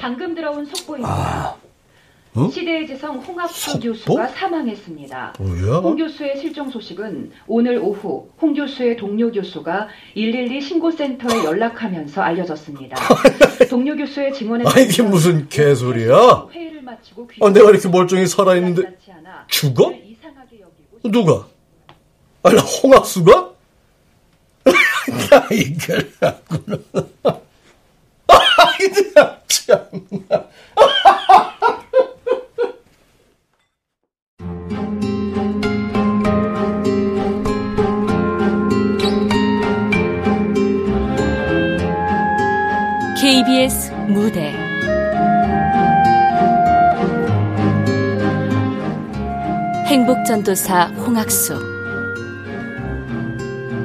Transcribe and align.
방금 0.00 0.34
들어온 0.34 0.64
속보입니다. 0.64 1.10
아, 1.12 1.56
어? 2.34 2.48
시대의 2.48 2.86
지성 2.86 3.18
홍학수? 3.18 3.78
교수가 3.80 4.28
사망했습니다. 4.28 5.34
뭐야? 5.38 5.78
홍 5.80 5.96
교수의 5.96 6.38
실종 6.38 6.70
소식은 6.70 7.32
오늘 7.46 7.76
오후 7.78 8.30
홍 8.40 8.54
교수의 8.54 8.96
동료 8.96 9.30
교수가 9.30 9.88
112 10.14 10.60
신고센터에 10.62 11.44
연락하면서 11.44 12.22
알려졌습니다. 12.22 12.96
동료 13.68 13.94
교수의 13.94 14.32
증언에 14.32 14.64
아 14.66 14.78
이게 14.80 15.02
무슨 15.02 15.48
개소리야? 15.50 16.46
회의를 16.52 16.80
마치고 16.82 17.28
아, 17.42 17.50
내가 17.50 17.68
이렇게 17.68 17.88
멀쩡히 17.88 18.26
살아있는데 18.26 18.96
죽어? 19.48 19.92
누가? 21.04 21.46
아니 22.42 22.56
홍학수가? 22.58 23.50
야 25.34 25.48
이걸 25.50 26.10
갖고는 26.20 26.84
아이들 28.26 29.39
KBS 29.70 29.78
무대. 44.08 44.52
행복전도사 49.86 50.86
홍학수. 50.86 51.56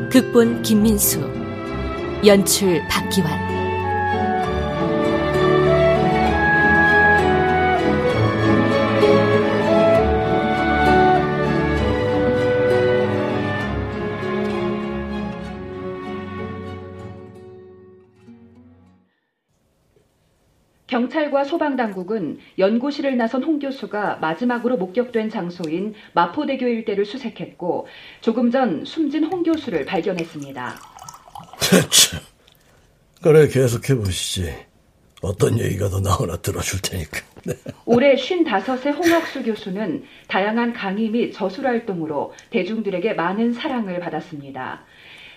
극본 0.10 0.64
김민수. 0.64 1.20
연출 2.26 2.82
박기환 2.88 3.45
경찰과 21.36 21.44
소방당국은 21.44 22.40
연구실을 22.58 23.18
나선 23.18 23.44
홍 23.44 23.60
교수가 23.60 24.18
마지막으로 24.22 24.78
목격된 24.78 25.30
장소인 25.30 25.94
마포대교 26.14 26.66
일대를 26.66 27.06
수색했고 27.06 27.88
조금 28.22 28.50
전 28.50 28.86
숨진 28.86 29.26
홍 29.26 29.44
교수를 29.44 29.86
발견했습니다. 29.86 30.76
대체 31.60 32.18
그래 33.22 33.48
계속해 33.50 33.96
보시지. 33.96 34.54
어떤 35.22 35.60
얘기가 35.60 35.90
더 35.90 36.00
나오나 36.00 36.38
들어줄 36.38 36.82
테니까. 36.82 37.20
네. 37.44 37.54
올해 37.86 38.16
55세 38.16 38.96
홍학수 38.96 39.44
교수는 39.44 40.06
다양한 40.28 40.74
강의 40.74 41.10
및 41.10 41.34
저술 41.34 41.68
활동으로 41.68 42.34
대중들에게 42.52 43.14
많은 43.14 43.54
사랑을 43.54 44.00
받았습니다. 44.00 44.86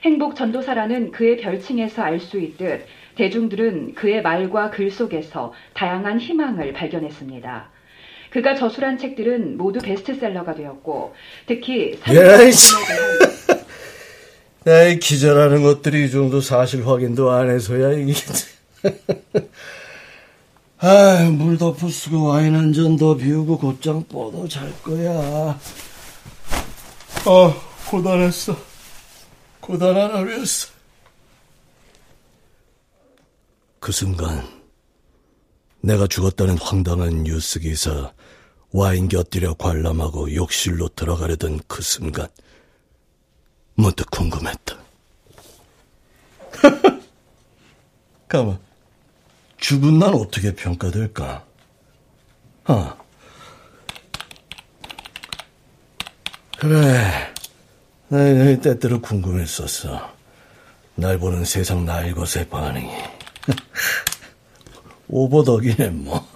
행복 0.05 0.37
전도사라는 0.37 1.11
그의 1.11 1.39
별칭에서 1.39 2.03
알 2.03 2.21
수 2.21 2.39
있듯 2.39 2.87
대중들은 3.19 3.95
그의 3.95 4.23
말과 4.23 4.71
글 4.71 4.91
속에서 4.93 5.53
다양한 5.75 6.21
희망을 6.21 6.73
발견했습니다. 6.73 7.71
그가 8.31 8.55
저술한 8.55 8.97
책들은 8.99 9.57
모두 9.57 9.81
베스트셀러가 9.81 10.55
되었고 10.55 11.15
특히 11.47 11.99
나의 14.65 14.99
기절하는 15.01 15.63
것들이 15.65 16.05
이 16.07 16.11
정도 16.11 16.41
사실 16.41 16.87
확인도 16.87 17.31
안 17.31 17.51
해서야 17.51 17.93
이게 17.93 18.13
아, 20.81 21.29
물 21.33 21.59
덮어 21.59 21.89
쓰고 21.89 22.27
와인 22.29 22.55
한 22.55 22.73
잔 22.73 22.97
더 22.97 23.17
비우고 23.17 23.59
곧장 23.59 24.05
뻗어 24.05 24.47
잘 24.47 24.73
거야. 24.85 25.59
어, 27.27 27.55
고단했어. 27.91 28.57
고단한 29.61 30.13
하루였어. 30.13 30.78
그 33.81 33.93
순간 33.93 34.47
내가 35.81 36.07
죽었다는 36.07 36.59
황당한 36.59 37.23
뉴스 37.23 37.61
기사 37.61 38.13
와인 38.73 39.09
곁들여 39.09 39.55
관람하고 39.55 40.35
욕실로 40.35 40.89
들어가려던 40.89 41.61
그 41.67 41.83
순간 41.83 42.29
문득 43.75 44.11
궁금했다. 44.11 44.77
가만, 48.29 48.59
죽은 49.57 49.99
난 49.99 50.13
어떻게 50.15 50.55
평가될까? 50.55 51.45
아, 52.65 52.97
그래, 56.59 57.33
나 58.09 58.61
때때로 58.61 59.01
궁금했었어. 59.01 60.13
날 60.97 61.19
보는 61.19 61.45
세상 61.45 61.85
날 61.85 62.13
것의 62.13 62.49
반응이. 62.51 63.18
오버덕이네, 65.09 65.89
뭐. 65.91 66.27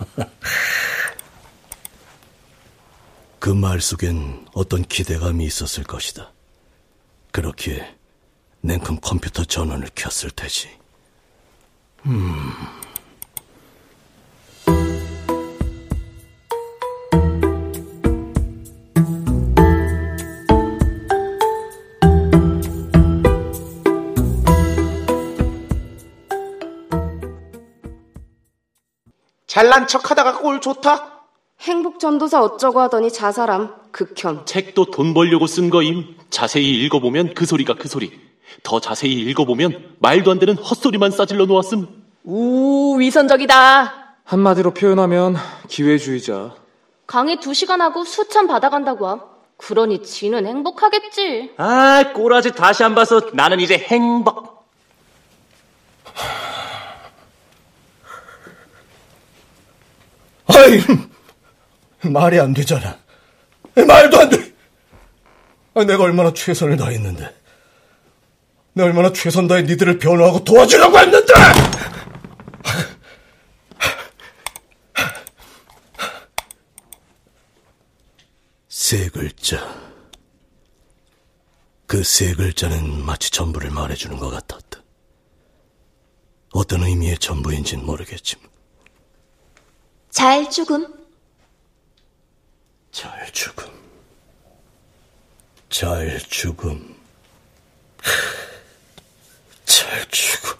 그 3.38 3.50
말 3.54 3.80
속엔 3.80 4.46
어떤 4.54 4.82
기대감이 4.84 5.44
있었을 5.44 5.82
것이다. 5.84 6.30
그렇기에 7.32 7.96
냉큼 8.60 9.00
컴퓨터 9.00 9.44
전원을 9.44 9.88
켰을 9.96 10.30
테지. 10.30 10.68
음. 12.06 12.52
잘난 29.52 29.86
척 29.86 30.10
하다가 30.10 30.38
꼴 30.38 30.62
좋다? 30.62 31.24
행복 31.60 31.98
전도사 32.00 32.42
어쩌고 32.42 32.80
하더니 32.80 33.12
자살함. 33.12 33.74
극혐. 33.92 34.46
책도 34.46 34.86
돈 34.86 35.12
벌려고 35.12 35.46
쓴 35.46 35.68
거임. 35.68 36.16
자세히 36.30 36.82
읽어보면 36.82 37.34
그 37.34 37.44
소리가 37.44 37.74
그 37.74 37.86
소리. 37.86 38.18
더 38.62 38.80
자세히 38.80 39.12
읽어보면 39.12 39.96
말도 39.98 40.30
안 40.30 40.38
되는 40.38 40.54
헛소리만 40.54 41.10
싸질러 41.10 41.44
놓았음. 41.44 41.86
우, 42.24 42.98
위선적이다. 42.98 44.14
한마디로 44.24 44.72
표현하면 44.72 45.36
기회주의자. 45.68 46.54
강의 47.06 47.36
두 47.38 47.52
시간 47.52 47.82
하고 47.82 48.04
수천 48.04 48.46
받아간다고 48.46 49.06
함. 49.06 49.20
그러니 49.58 50.02
지는 50.02 50.46
행복하겠지. 50.46 51.56
아, 51.58 52.12
꼬라지 52.14 52.52
다시 52.52 52.84
안 52.84 52.94
봐서 52.94 53.20
나는 53.34 53.60
이제 53.60 53.76
행복. 53.76 54.61
아이, 60.56 62.10
말이 62.10 62.38
안 62.40 62.52
되잖아. 62.54 62.98
말도 63.74 64.18
안 64.20 64.28
돼. 64.28 64.52
아, 65.74 65.84
내가 65.84 66.04
얼마나 66.04 66.32
최선을 66.32 66.76
다했는데. 66.76 67.34
내가 68.74 68.86
얼마나 68.88 69.12
최선 69.12 69.48
다해 69.48 69.62
니들을 69.62 69.98
변호하고 69.98 70.44
도와주려고 70.44 70.98
했는데! 70.98 71.32
세 78.68 79.08
글자. 79.08 79.80
그 81.86 82.02
세 82.04 82.34
글자는 82.34 83.04
마치 83.04 83.30
전부를 83.30 83.70
말해주는 83.70 84.16
것 84.18 84.30
같았다. 84.30 84.82
어떤 86.52 86.82
의미의 86.82 87.18
전부인지는 87.18 87.84
모르겠지만. 87.84 88.51
잘 90.12 90.48
죽음. 90.50 90.86
잘 92.90 93.32
죽음. 93.32 93.64
잘 95.70 96.18
죽음. 96.28 96.94
잘 99.64 100.06
죽음. 100.10 100.52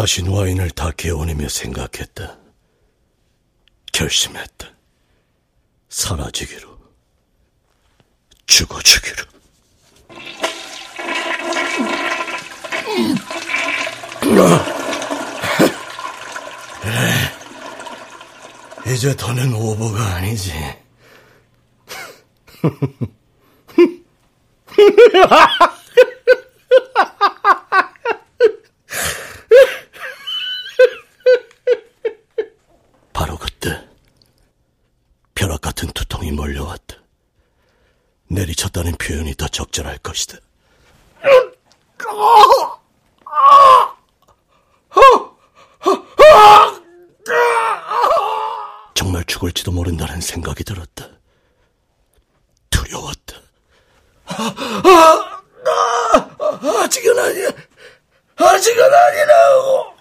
마신 0.00 0.28
와인을 0.28 0.70
다 0.70 0.92
개원이며 0.92 1.48
생각했다. 1.48 2.38
결심했다. 3.92 4.68
사라지기로. 5.88 6.78
죽어주기로. 8.46 9.24
이제 18.94 19.16
더는 19.16 19.52
오버가 19.52 20.14
아니지. 20.14 20.52
바로 33.18 33.36
그때 33.36 33.84
벼락 35.34 35.60
같은 35.60 35.88
두통이 35.88 36.30
몰려왔다. 36.30 36.94
내리쳤다는 38.48 38.92
표현이 38.96 39.34
더 39.34 39.48
적절할 39.48 39.98
것이다. 39.98 40.38
정말 48.94 49.24
죽을지도 49.24 49.72
모른다는 49.72 50.20
생각이 50.20 50.64
들었다. 50.64 51.08
두려웠다. 52.70 53.36
아직은 56.82 57.18
아니야. 57.18 57.48
아직은 58.36 58.94
아니라고. 58.94 59.98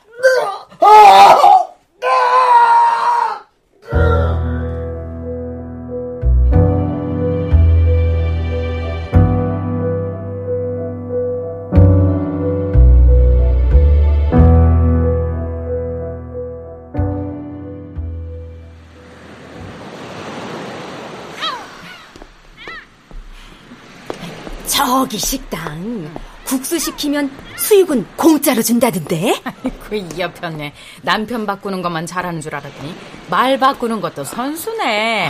저기 24.97 25.19
식당 25.19 26.11
국수 26.43 26.79
시키면 26.79 27.29
수육은 27.55 28.07
공짜로 28.15 28.63
준다던데? 28.63 29.39
그 29.87 29.95
이여편네 29.95 30.73
남편 31.03 31.45
바꾸는 31.45 31.83
것만 31.83 32.07
잘하는 32.07 32.41
줄 32.41 32.55
알았더니 32.55 32.95
말 33.29 33.59
바꾸는 33.59 34.01
것도 34.01 34.23
선수네. 34.23 35.29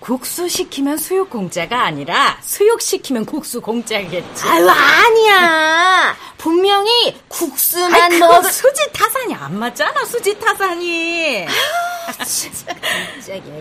국수 0.00 0.48
시키면 0.48 0.98
수육 0.98 1.30
공짜가 1.30 1.84
아니라 1.84 2.36
수육 2.42 2.82
시키면 2.82 3.26
국수 3.26 3.60
공짜겠지. 3.60 4.44
아유 4.44 4.68
아니야. 4.68 6.16
분명히 6.36 7.16
국수만 7.28 7.94
아이, 8.12 8.18
그건 8.18 8.42
수지 8.50 8.90
타산이 8.92 9.36
안 9.36 9.56
맞잖아 9.56 10.04
수지 10.04 10.36
타산이. 10.36 11.46
갑자기 12.08 13.52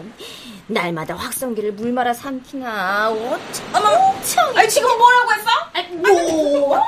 날마다 0.67 1.15
확성기를 1.15 1.73
물 1.73 1.91
말아 1.91 2.13
삼키나 2.13 3.09
어머 3.09 4.21
참. 4.23 4.57
아니 4.57 4.67
지금 4.69 4.89
뭐라고 4.97 5.31
했어? 5.33 5.50
뭐? 5.97 6.83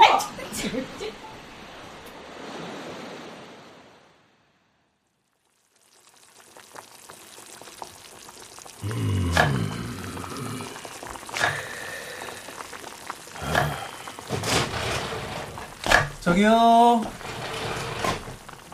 저기요. 16.21 17.01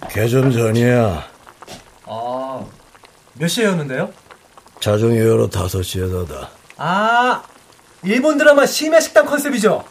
개좀 0.10 0.52
전이야. 0.52 1.28
아, 2.06 2.66
몇 3.34 3.48
시에 3.48 3.68
오는데요? 3.68 4.12
자정이어로 4.84 5.48
5시에다다. 5.50 6.50
아, 6.76 7.42
일본 8.04 8.38
드라마 8.38 8.66
심야 8.66 9.00
식당 9.00 9.26
컨셉이죠? 9.26 9.82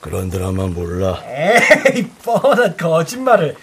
그런 0.00 0.28
드라마 0.28 0.66
몰라. 0.66 1.22
에이, 1.24 2.08
뻔한 2.24 2.76
거짓말을. 2.76 3.54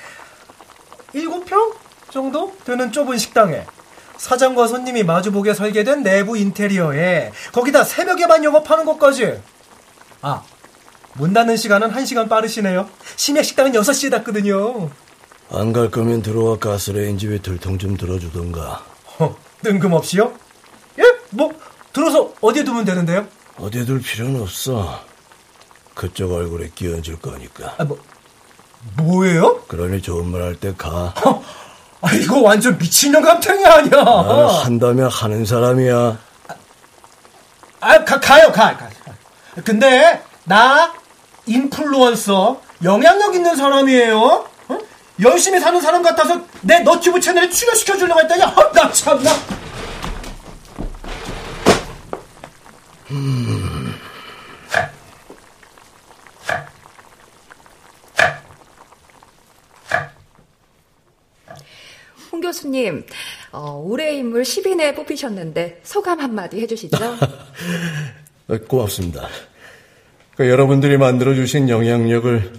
7평 1.13 1.73
정도 2.09 2.53
되는 2.63 2.89
좁은 2.93 3.17
식당에 3.17 3.65
사장과 4.15 4.67
손님이 4.67 5.03
마주보게 5.03 5.53
설계된 5.53 6.03
내부 6.03 6.37
인테리어에 6.37 7.33
거기다 7.51 7.83
새벽에만 7.83 8.45
영업하는 8.45 8.85
것까지. 8.85 9.41
아, 10.21 10.41
문 11.15 11.33
닫는 11.33 11.57
시간은 11.57 11.91
1시간 11.91 12.29
빠르시네요. 12.29 12.87
심야 13.17 13.43
식당은 13.43 13.73
6시에 13.73 14.09
닫거든요. 14.09 14.89
안 15.51 15.73
갈 15.73 15.91
거면 15.91 16.21
들어와 16.21 16.57
가스레인지 16.57 17.29
위 17.29 17.41
들통 17.41 17.77
좀 17.77 17.97
들어주던가. 17.97 18.85
허, 19.19 19.35
뜬금없이요? 19.63 20.46
예? 21.33 21.37
뭐, 21.37 21.51
들어서 21.93 22.31
어디에 22.41 22.63
두면 22.63 22.85
되는데요? 22.85 23.27
어디에 23.59 23.85
둘 23.85 24.01
필요는 24.01 24.41
없어. 24.41 24.99
그쪽 25.95 26.31
얼굴에 26.33 26.69
끼얹을 26.75 27.19
거니까. 27.19 27.73
아, 27.77 27.83
뭐, 27.83 27.97
뭐예요? 28.97 29.61
그러니 29.67 30.01
좋은 30.01 30.27
말 30.27 30.41
할 30.43 30.55
때 30.59 30.73
가. 30.77 31.13
아, 32.01 32.13
이거 32.13 32.39
완전 32.41 32.77
미친년 32.77 33.23
감탱이 33.23 33.65
아니야. 33.65 33.89
나는 34.03 34.47
한다면 34.47 35.09
하는 35.09 35.43
사람이야. 35.45 36.17
아, 37.79 38.03
가, 38.05 38.19
가요, 38.19 38.51
가, 38.51 38.77
가. 38.77 38.89
근데, 39.65 40.21
나, 40.43 40.93
인플루언서, 41.47 42.61
영향력 42.83 43.33
있는 43.33 43.55
사람이에요. 43.55 44.19
어? 44.67 44.77
열심히 45.23 45.59
사는 45.59 45.81
사람 45.81 46.03
같아서 46.03 46.39
내 46.61 46.79
너튜브 46.81 47.19
채널에 47.19 47.49
출연시켜주려고 47.49 48.21
했더니, 48.21 48.43
어, 48.43 48.71
나 48.73 48.91
참나. 48.91 49.31
음. 53.11 53.93
홍 62.31 62.41
교수님, 62.41 63.05
어, 63.51 63.81
올해의 63.83 64.19
인물 64.19 64.43
10인에 64.43 64.95
뽑히셨는데 64.95 65.81
소감 65.83 66.19
한마디 66.19 66.59
해주시죠. 66.61 66.97
고맙습니다. 68.67 69.27
그 70.35 70.47
여러분들이 70.47 70.97
만들어주신 70.97 71.69
영향력을 71.69 72.53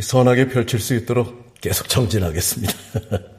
선하게 0.00 0.48
펼칠 0.48 0.80
수 0.80 0.94
있도록 0.94 1.54
계속 1.60 1.88
정진하겠습니다. 1.88 2.74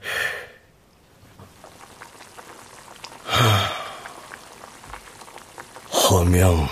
허명, 6.16 6.66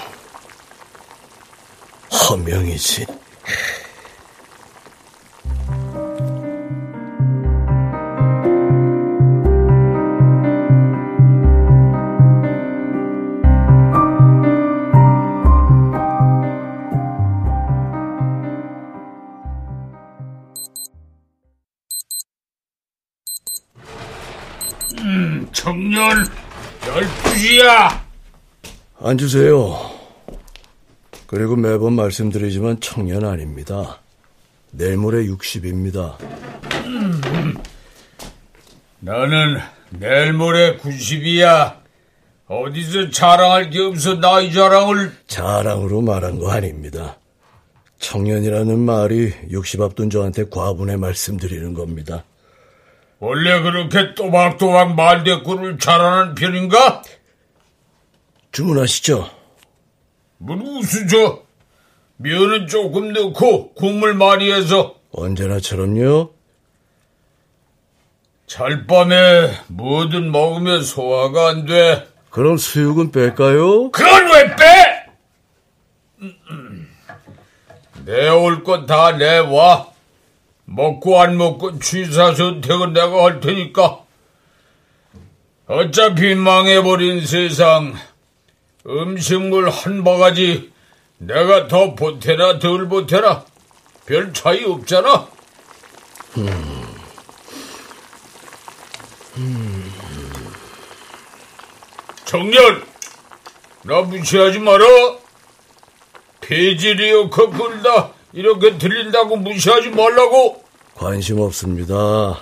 허명이지. 2.10 3.06
음, 25.00 25.50
청년 25.52 26.26
12시야. 26.80 28.03
앉으세요. 29.04 29.92
그리고 31.28 31.58
매번 31.58 31.94
말씀드리지만 31.94 32.80
청년 32.80 33.26
아닙니다. 33.26 34.00
내일 34.72 34.96
모레 34.96 35.26
60입니다. 35.26 36.16
음, 36.86 37.54
나는 39.00 39.58
내일 39.90 40.32
모레 40.32 40.78
90이야. 40.78 41.82
어디서 42.48 43.10
자랑할 43.10 43.70
게 43.70 43.82
없어 43.82 44.20
나이 44.22 44.54
자랑을. 44.54 45.12
자랑으로 45.28 46.02
말한 46.02 46.40
거 46.40 46.52
아닙니다. 46.52 47.18
청년이라는 48.00 48.80
말이 48.80 49.34
60 49.50 49.82
앞둔 49.82 50.10
저한테 50.10 50.46
과분해 50.50 50.96
말씀드리는 50.96 51.74
겁니다. 51.74 52.24
원래 53.20 53.62
그렇게 53.62 54.14
또박또박 54.16 54.96
말대꾸를 54.96 55.78
잘하는 55.78 56.36
편인가? 56.36 57.02
주문하시죠. 58.54 59.30
뭘 60.38 60.60
웃으죠? 60.62 61.44
면은 62.18 62.68
조금 62.68 63.12
넣고 63.12 63.74
국물 63.74 64.14
많이 64.14 64.52
해서. 64.52 64.96
언제나처럼요? 65.12 66.32
잘밤에 68.48 69.58
뭐든 69.68 70.32
먹으면 70.32 70.84
소화가 70.84 71.50
안 71.50 71.66
돼. 71.66 72.08
그럼 72.30 72.58
수육은 72.58 73.12
뺄까요? 73.12 73.90
그걸 73.92 74.32
왜 74.32 74.56
빼? 74.56 75.04
내올 78.06 78.64
건 78.64 78.86
다 78.86 79.12
내와. 79.14 79.92
먹고 80.66 81.20
안 81.22 81.38
먹고 81.38 81.80
취사 81.80 82.34
선택은 82.36 82.94
내가 82.94 83.26
할 83.26 83.40
테니까. 83.40 84.00
어차피 85.68 86.36
망해버린 86.36 87.26
세상, 87.26 87.94
음식물 88.86 89.70
한 89.70 90.04
바가지 90.04 90.72
내가 91.18 91.68
더 91.68 91.96
보태나 91.96 92.60
덜 92.60 92.88
보태나 92.90 93.46
별 94.06 94.34
차이 94.34 94.64
없잖아. 94.66 95.28
음. 96.38 96.84
음. 99.38 99.92
청년, 102.26 102.84
나 103.84 104.02
무시하지 104.02 104.60
마라. 104.60 104.86
폐질이어커 106.42 107.52
끌다 107.52 108.12
이렇게 108.34 108.78
들린다고 108.78 109.38
무시하지 109.38 109.92
말라고. 109.92 110.64
관심 110.96 111.40
없습니다. 111.40 112.40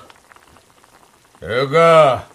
내가 1.40 2.31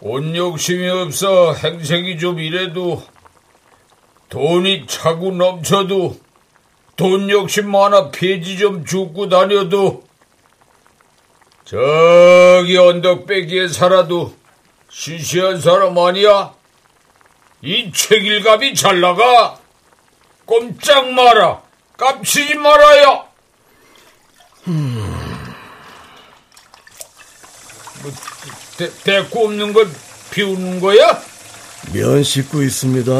온 0.00 0.34
욕심이 0.34 0.88
없어 0.88 1.52
행색이 1.54 2.18
좀 2.18 2.38
이래도 2.38 3.02
돈이 4.30 4.86
차고 4.86 5.32
넘쳐도 5.32 6.18
돈 6.96 7.28
욕심 7.30 7.70
많아 7.70 8.10
폐지 8.10 8.56
좀 8.58 8.84
죽고 8.84 9.28
다녀도 9.28 10.04
저기 11.64 12.76
언덕배기에 12.76 13.68
살아도 13.68 14.34
시시한 14.88 15.60
사람 15.60 15.96
아니야? 15.98 16.52
이 17.62 17.92
책일감이 17.92 18.74
잘 18.74 19.00
나가. 19.00 19.58
꼼짝 20.44 21.12
마라. 21.12 21.62
깝치지 21.96 22.56
말아요. 22.56 23.24
음. 24.66 25.54
뭐, 28.02 28.12
대, 28.80 28.88
대꾸 29.04 29.44
없는 29.44 29.74
걸 29.74 29.86
비우는 30.32 30.80
거야? 30.80 31.20
면 31.92 32.22
씻고 32.22 32.62
있습니다. 32.62 33.12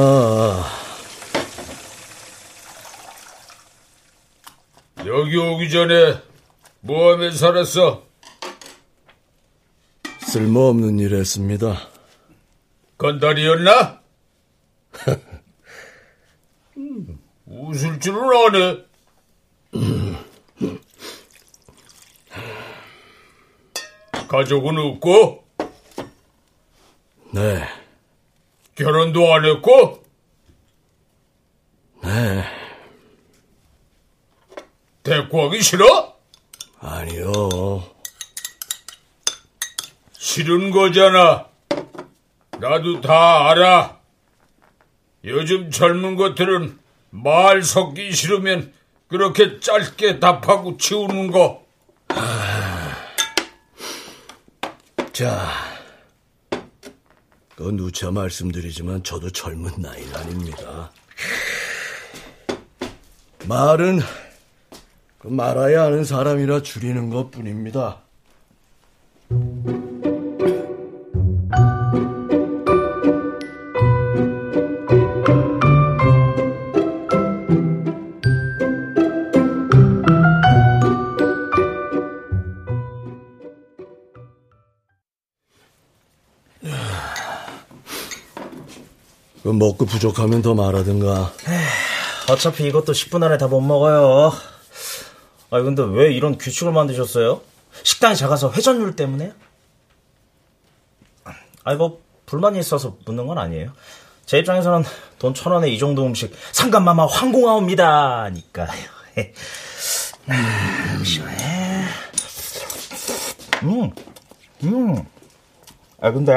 여기 5.05 5.37
오기 5.37 5.69
전에 5.69 6.23
뭐 6.81 7.13
하며 7.13 7.31
살았어? 7.31 8.07
쓸모없는 10.21 10.99
일 10.99 11.15
했습니다. 11.15 11.89
건달이었나? 12.97 14.01
웃을 17.45 18.01
줄은 18.01 18.21
아네. 18.47 18.87
가족은 24.29 24.79
없고? 24.79 25.40
네. 27.33 27.65
결혼도 28.75 29.33
안 29.33 29.45
했고? 29.45 30.03
네. 32.03 32.45
대꾸하기 35.03 35.63
싫어? 35.63 36.17
아니요. 36.81 37.85
싫은 40.13 40.71
거잖아. 40.71 41.47
나도 42.59 43.01
다 43.01 43.51
알아. 43.51 43.99
요즘 45.25 45.71
젊은 45.71 46.17
것들은 46.17 46.79
말 47.11 47.63
섞기 47.63 48.13
싫으면 48.13 48.73
그렇게 49.09 49.61
짧게 49.61 50.21
답하고 50.21 50.77
치우는 50.77 51.31
거. 51.31 51.65
자, 55.13 55.70
그 57.61 57.71
누차 57.77 58.11
말씀드리지만 58.11 59.03
저도 59.03 59.29
젊은 59.29 59.71
나이는 59.77 60.17
아닙니다. 60.17 60.91
말은 63.47 64.01
그 65.19 65.29
말아야 65.29 65.83
하는 65.83 66.03
사람이라 66.03 66.63
줄이는 66.63 67.11
것 67.11 67.31
뿐입니다. 67.31 68.01
먹고 89.61 89.85
부족하면 89.85 90.41
더 90.43 90.55
말하든가. 90.55 91.33
어차피 92.31 92.67
이것도 92.67 92.93
10분 92.93 93.23
안에 93.23 93.37
다 93.39 93.47
못 93.47 93.61
먹어요. 93.61 94.33
아 95.51 95.61
근데 95.61 95.83
왜 95.83 96.13
이런 96.13 96.39
규칙을 96.39 96.73
만드셨어요? 96.73 97.43
식당이 97.83 98.17
작아서 98.17 98.51
회전율 98.53 98.97
때문에? 98.97 99.33
아이 101.65 101.77
뭐 101.77 102.01
불만이 102.27 102.59
있어서 102.59 102.97
묻는 103.05 103.27
건 103.27 103.37
아니에요. 103.39 103.73
제 104.25 104.39
입장에서는 104.39 104.85
돈 105.19 105.35
천 105.35 105.53
원에 105.53 105.69
이 105.69 105.79
정도 105.79 106.07
음식 106.07 106.35
상감마마 106.53 107.07
황공하옵니다니까요. 107.07 108.71
음. 110.29 110.33
음, 113.63 113.91
음. 114.65 115.05
아 116.01 116.11
근데 116.13 116.33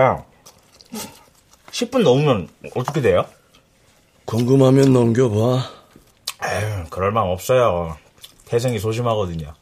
10분 1.83 2.03
넘으면 2.03 2.47
어떻게 2.75 3.01
돼요? 3.01 3.25
궁금하면 4.25 4.93
넘겨봐. 4.93 5.69
에휴, 6.45 6.89
그럴 6.89 7.11
마음 7.11 7.29
없어요. 7.29 7.97
태생이 8.45 8.79
소심하거든요. 8.79 9.53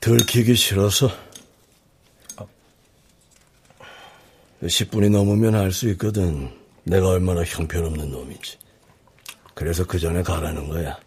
들키기 0.00 0.54
싫어서. 0.54 1.10
10분이 4.62 5.10
넘으면 5.10 5.54
알 5.56 5.72
수 5.72 5.88
있거든. 5.90 6.50
내가 6.84 7.08
얼마나 7.08 7.42
형편없는 7.44 8.10
놈인지. 8.10 8.58
그래서 9.54 9.84
그 9.84 9.98
전에 9.98 10.22
가라는 10.22 10.68
거야. 10.68 10.98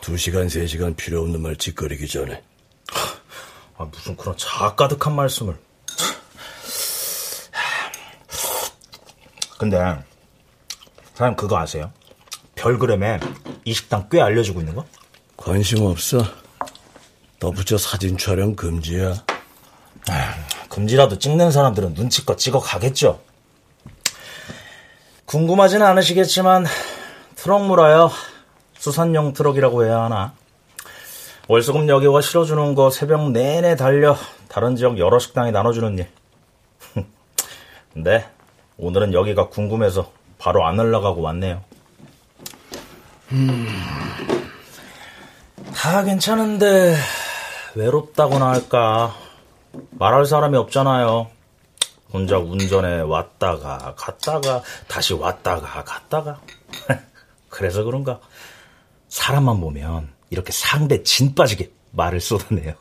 두 0.00 0.16
시간, 0.16 0.48
세 0.48 0.66
시간 0.66 0.94
필요 0.94 1.20
없는 1.22 1.40
말 1.40 1.56
짓거리기 1.56 2.08
전에. 2.08 2.42
아, 3.76 3.84
무슨 3.84 4.16
그런 4.16 4.36
자아 4.36 4.74
가득한 4.74 5.14
말씀을. 5.14 5.58
근데, 9.58 9.78
사장님 11.14 11.36
그거 11.36 11.58
아세요? 11.58 11.92
별그램에 12.54 13.20
이 13.64 13.72
식당 13.72 14.08
꽤 14.10 14.20
알려주고 14.20 14.60
있는 14.60 14.74
거? 14.74 14.84
관심 15.36 15.84
없어. 15.84 16.24
덧붙여 17.38 17.78
사진 17.78 18.18
촬영 18.18 18.54
금지야. 18.54 19.14
금지라도 20.68 21.18
찍는 21.18 21.50
사람들은 21.50 21.94
눈치껏 21.94 22.38
찍어 22.38 22.60
가겠죠. 22.60 23.20
궁금하지는 25.26 25.84
않으시겠지만 25.86 26.66
트럭 27.36 27.66
몰아요. 27.66 28.10
수산용 28.78 29.32
트럭이라고 29.32 29.84
해야 29.84 30.02
하나. 30.02 30.34
월수금 31.52 31.86
여기 31.86 32.12
와 32.12 32.22
실어주는 32.22 32.74
거 32.74 32.88
새벽 32.88 33.30
내내 33.30 33.76
달려 33.76 34.16
다른 34.48 34.74
지역 34.74 34.98
여러 34.98 35.18
식당에 35.18 35.50
나눠주는 35.50 35.98
일. 35.98 36.08
근데 37.92 38.26
오늘은 38.78 39.12
여기가 39.12 39.50
궁금해서 39.50 40.10
바로 40.38 40.64
안 40.66 40.80
올라가고 40.80 41.20
왔네요. 41.20 41.62
음, 43.32 43.66
다 45.74 46.02
괜찮은데 46.04 46.96
외롭다고나 47.74 48.48
할까. 48.48 49.14
말할 49.90 50.24
사람이 50.24 50.56
없잖아요. 50.56 51.26
혼자 52.14 52.38
운전해 52.38 53.00
왔다가 53.00 53.92
갔다가 53.98 54.62
다시 54.88 55.12
왔다가 55.12 55.84
갔다가. 55.84 56.40
그래서 57.50 57.84
그런가. 57.84 58.20
사람만 59.10 59.60
보면 59.60 60.21
이렇게 60.32 60.50
상대 60.50 61.02
진 61.02 61.34
빠지게 61.34 61.70
말을 61.90 62.18
쏟아내요. 62.18 62.72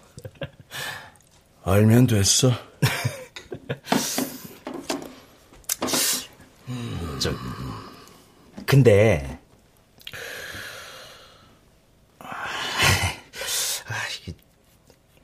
알면 1.64 2.08
됐어. 2.08 2.50
저, 7.20 7.30
근데 8.66 9.38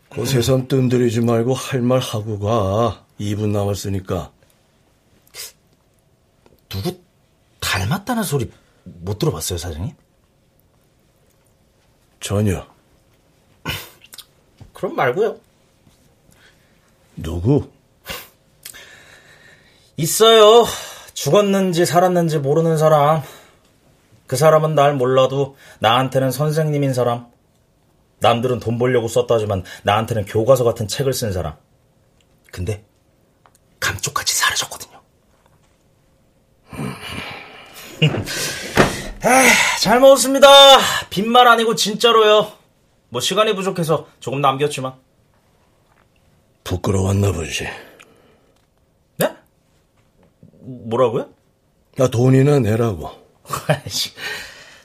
그 0.09 0.25
새삼 0.25 0.67
뜸들이지 0.67 1.21
말고 1.21 1.53
할 1.53 1.81
말 1.81 1.99
하고 1.99 2.39
가. 2.39 3.05
2분 3.19 3.49
남았으니까. 3.51 4.31
누구 6.69 6.99
닮았다는 7.61 8.23
소리 8.23 8.51
못 8.83 9.17
들어봤어요, 9.17 9.57
사장님? 9.57 9.95
전혀. 12.19 12.65
그럼 14.73 14.95
말고요. 14.95 15.39
누구? 17.15 17.69
있어요. 19.97 20.65
죽었는지 21.13 21.85
살았는지 21.85 22.37
모르는 22.39 22.77
사람. 22.77 23.23
그 24.27 24.35
사람은 24.35 24.75
날 24.75 24.93
몰라도 24.93 25.57
나한테는 25.79 26.31
선생님인 26.31 26.93
사람. 26.93 27.27
남들은 28.19 28.59
돈 28.59 28.77
벌려고 28.77 29.07
썼다지만 29.07 29.63
나한테는 29.83 30.25
교과서 30.25 30.63
같은 30.63 30.87
책을 30.87 31.13
쓴 31.13 31.31
사람. 31.33 31.55
근데 32.51 32.85
감쪽같이 33.79 34.35
사라졌거든요. 34.35 35.01
에이, 38.01 38.09
잘 39.87 40.01
먹었습니다. 40.01 40.49
빈말 41.09 41.47
아니고 41.47 41.75
진짜로요. 41.75 42.51
뭐 43.07 43.21
시간이 43.21 43.55
부족해서 43.55 44.05
조금 44.19 44.41
남겼지만. 44.41 44.95
부끄러웠나 46.65 47.31
보지. 47.31 47.69
네? 49.15 49.33
뭐라고요? 50.59 51.29
나 51.95 52.09
돈이나 52.09 52.59
내라고. 52.59 53.11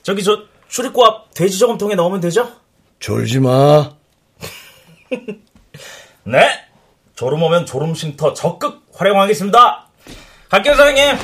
저기 0.03 0.23
저 0.23 0.43
출입구 0.69 1.03
앞 1.03 1.33
돼지 1.33 1.59
저금통에 1.59 1.95
넣으면 1.95 2.21
되죠? 2.21 2.49
졸지 3.01 3.41
마. 3.41 3.97
네. 6.23 6.47
졸음 7.13 7.43
오면 7.43 7.65
졸음 7.65 7.93
쉼터 7.93 8.33
적극 8.33 8.85
활용하겠습니다. 8.93 9.85
갈게요, 10.47 10.75
사장님. 10.75 11.17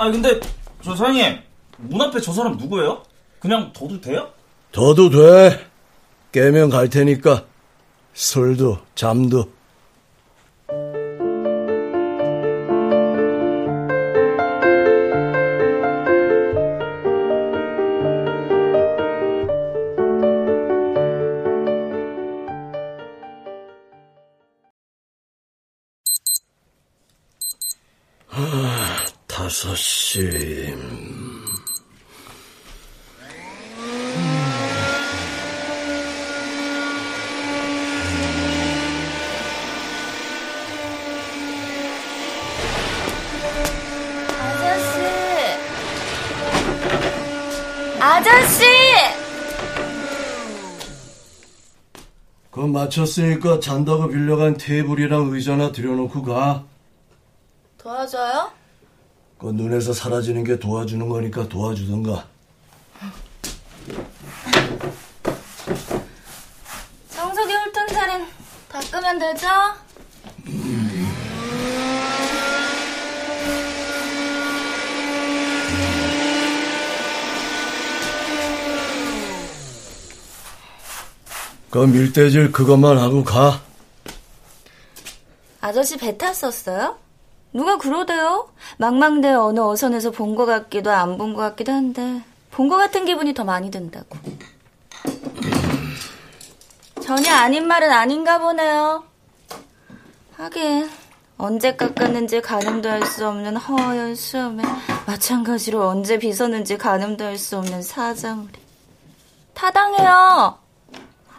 아 0.00 0.10
근데 0.10 0.40
저 0.82 0.96
사장님 0.96 1.38
문 1.76 2.00
앞에 2.00 2.18
저 2.20 2.32
사람 2.32 2.56
누구예요? 2.56 3.02
그냥 3.38 3.70
둬도 3.74 4.00
돼요? 4.00 4.30
더도 4.72 5.10
돼. 5.10 5.66
깨면 6.32 6.70
갈 6.70 6.88
테니까. 6.88 7.44
술도 8.14 8.78
잠도. 8.94 9.50
다섯 29.60 29.76
시. 29.76 30.74
아저씨! 44.40 45.00
아저씨! 48.00 48.64
그건 52.50 52.72
마쳤으니까 52.72 53.60
잔다고 53.60 54.08
빌려간 54.08 54.56
테이블이랑 54.56 55.28
의자나 55.28 55.72
들여놓고 55.72 56.22
가. 56.22 56.64
도와줘요? 57.76 58.59
그 59.40 59.46
눈에서 59.46 59.94
사라지는 59.94 60.44
게 60.44 60.58
도와주는 60.58 61.08
거니까 61.08 61.48
도와주던가. 61.48 62.26
청소기 67.08 67.52
훑은 67.54 67.86
자리는 67.88 68.26
닦으면 68.68 69.18
되죠? 69.18 69.46
그 81.70 81.78
밀대질 81.78 82.52
그것만 82.52 82.98
하고 82.98 83.24
가. 83.24 83.62
아저씨 85.62 85.96
배 85.96 86.18
탔었어요? 86.18 86.98
누가 87.52 87.76
그러대요? 87.78 88.48
망망대 88.78 89.28
어느 89.32 89.60
어선에서 89.60 90.10
본 90.12 90.34
것 90.36 90.46
같기도 90.46 90.90
안 90.92 91.18
본 91.18 91.34
것 91.34 91.42
같기도 91.42 91.72
한데 91.72 92.22
본 92.50 92.68
것 92.68 92.76
같은 92.76 93.04
기분이 93.04 93.34
더 93.34 93.44
많이 93.44 93.70
든다고. 93.70 94.16
전혀 97.02 97.32
아닌 97.34 97.66
말은 97.66 97.90
아닌가 97.90 98.38
보네요. 98.38 99.04
하긴 100.36 100.88
언제 101.38 101.74
깎았는지 101.76 102.40
가늠도 102.42 102.88
할 102.88 103.04
수 103.04 103.26
없는 103.26 103.56
허연 103.56 104.14
수염에 104.14 104.62
마찬가지로 105.06 105.88
언제 105.88 106.18
빗었는지 106.18 106.78
가늠도 106.78 107.24
할 107.24 107.38
수 107.38 107.58
없는 107.58 107.82
사자물이. 107.82 108.52
타당해요. 109.54 110.58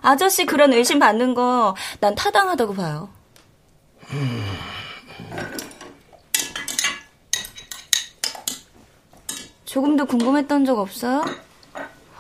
아저씨 0.02 0.46
그런 0.46 0.74
의심 0.74 1.00
받는 1.00 1.34
거 1.36 1.76
난 2.00 2.16
타당하다고 2.16 2.74
봐요. 2.74 3.10
조금도 9.72 10.06
궁금했던 10.06 10.66
적 10.66 10.80
없어요? 10.80 11.24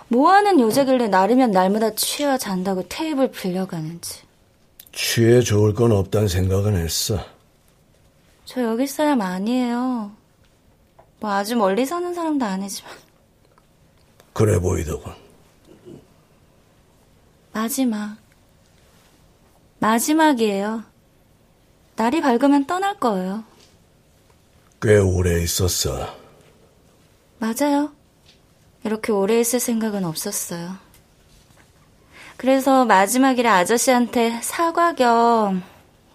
뭐 0.07 0.31
하는 0.31 0.61
여자길래 0.61 1.09
날이면 1.09 1.51
날마다 1.51 1.93
취해와 1.93 2.37
잔다고 2.37 2.87
테이블 2.87 3.29
빌려가는지. 3.29 4.21
취해 4.93 5.41
좋을 5.41 5.73
건 5.73 5.91
없다는 5.91 6.29
생각은 6.29 6.77
했어. 6.77 7.19
저 8.45 8.63
여기 8.63 8.87
사람 8.87 9.19
아니에요. 9.19 10.11
뭐 11.19 11.29
아주 11.29 11.57
멀리 11.57 11.85
사는 11.85 12.13
사람도 12.13 12.45
아니지만. 12.45 12.93
그래 14.31 14.57
보이더군. 14.57 15.11
마지막. 17.51 18.15
마지막이에요. 19.79 20.85
날이 21.97 22.21
밝으면 22.21 22.65
떠날 22.65 22.97
거예요. 22.97 23.43
꽤 24.81 24.95
오래 24.99 25.43
있었어. 25.43 26.20
맞아요. 27.41 27.91
이렇게 28.83 29.11
오래 29.11 29.39
있을 29.39 29.59
생각은 29.59 30.05
없었어요. 30.05 30.75
그래서 32.37 32.85
마지막이라 32.85 33.51
아저씨한테 33.55 34.39
사과 34.43 34.93
겸 34.93 35.63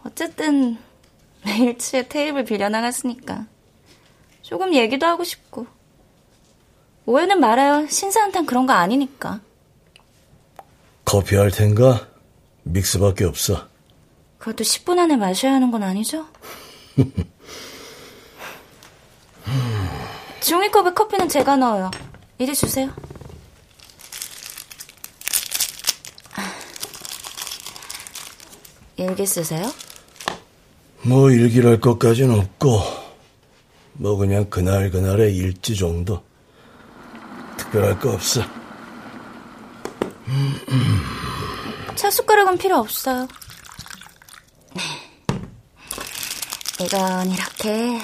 어쨌든 0.04 0.78
매일 1.44 1.78
취해 1.78 2.06
테이블 2.06 2.44
빌려나갔으니까 2.44 3.46
조금 4.42 4.72
얘기도 4.72 5.06
하고 5.06 5.24
싶고 5.24 5.66
오해는 7.06 7.40
말아요. 7.40 7.88
신사한텐 7.88 8.46
그런 8.46 8.66
거 8.66 8.74
아니니까. 8.74 9.40
커피 11.04 11.34
할 11.34 11.50
텐가? 11.50 12.06
믹스밖에 12.62 13.24
없어. 13.24 13.66
그것도 14.38 14.62
10분 14.62 15.00
안에 15.00 15.16
마셔야 15.16 15.54
하는 15.54 15.72
건 15.72 15.82
아니죠? 15.82 16.28
종이 20.40 20.70
컵에 20.70 20.92
커피는 20.92 21.28
제가 21.28 21.56
넣어요. 21.56 21.90
이리 22.38 22.54
주세요. 22.54 22.90
일기 28.96 29.26
쓰세요? 29.26 29.70
뭐 31.02 31.30
일기랄 31.30 31.80
것까진 31.80 32.30
없고 32.30 32.80
뭐 33.94 34.16
그냥 34.16 34.48
그날 34.50 34.90
그날의 34.90 35.36
일지 35.36 35.76
정도. 35.76 36.22
특별할 37.56 37.98
거 37.98 38.12
없어. 38.12 38.42
차 41.94 42.10
숟가락은 42.10 42.58
필요 42.58 42.76
없어요. 42.78 43.26
이건 46.80 47.30
이렇게 47.30 47.98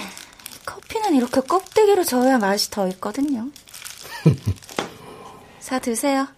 커피는 0.92 1.14
이렇게 1.14 1.40
껍데기로 1.40 2.04
저어야 2.04 2.36
맛이 2.38 2.70
더 2.70 2.86
있거든요. 2.88 3.48
사 5.58 5.78
드세요. 5.78 6.28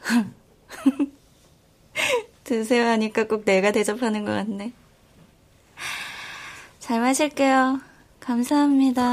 드세요 2.42 2.88
하니까 2.88 3.28
꼭 3.28 3.44
내가 3.44 3.70
대접하는 3.70 4.24
것 4.24 4.32
같네. 4.32 4.72
잘 6.80 7.00
마실게요. 7.00 7.80
감사합니다. 8.18 9.04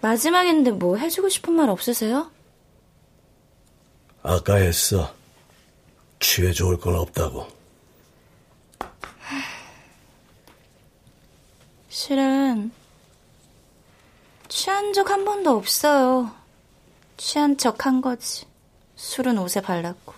마지막인데 0.00 0.70
뭐 0.70 0.96
해주고 0.96 1.28
싶은 1.28 1.52
말 1.52 1.68
없으세요? 1.68 2.30
아까 4.28 4.56
했어. 4.56 5.14
취해 6.20 6.52
좋을 6.52 6.78
건 6.78 6.96
없다고. 6.96 7.48
실은 11.88 12.70
취한 14.48 14.92
적 14.92 15.08
한 15.08 15.24
번도 15.24 15.56
없어요. 15.56 16.30
취한 17.16 17.56
척 17.56 17.86
한 17.86 18.02
거지. 18.02 18.44
술은 18.96 19.38
옷에 19.38 19.62
발랐고. 19.62 20.12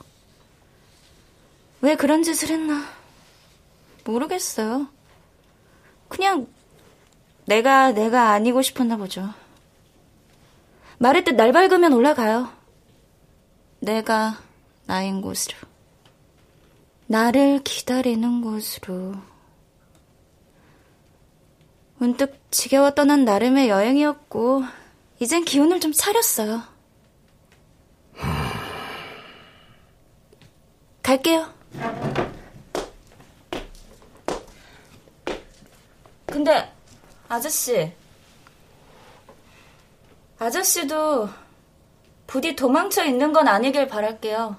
왜 1.82 1.94
그런 1.94 2.24
짓을 2.24 2.48
했나? 2.48 2.84
모르겠어요. 4.04 4.88
그냥 6.08 6.48
내가 7.44 7.92
내가 7.92 8.30
아니고 8.30 8.62
싶었나 8.62 8.96
보죠. 8.96 9.32
말했듯 10.98 11.36
날 11.36 11.52
밝으면 11.52 11.92
올라가요. 11.92 12.59
내가 13.80 14.38
나인 14.86 15.20
곳으로. 15.22 15.56
나를 17.06 17.62
기다리는 17.64 18.40
곳으로. 18.42 19.14
문득 21.96 22.38
지겨워 22.50 22.92
떠난 22.92 23.24
나름의 23.24 23.68
여행이었고, 23.68 24.64
이젠 25.18 25.44
기운을 25.44 25.80
좀 25.80 25.92
차렸어요. 25.92 26.62
갈게요. 31.02 31.52
근데, 36.26 36.72
아저씨. 37.28 37.92
아저씨도 40.38 41.28
부디 42.30 42.54
도망쳐 42.54 43.04
있는 43.04 43.32
건 43.32 43.48
아니길 43.48 43.88
바랄게요. 43.88 44.56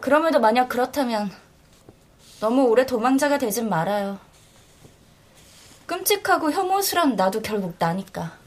그럼에도 0.00 0.38
만약 0.38 0.68
그렇다면 0.68 1.28
너무 2.38 2.68
오래 2.68 2.86
도망자가 2.86 3.38
되진 3.38 3.68
말아요. 3.68 4.20
끔찍하고 5.86 6.52
혐오스런 6.52 7.16
나도 7.16 7.42
결국 7.42 7.74
나니까. 7.80 8.38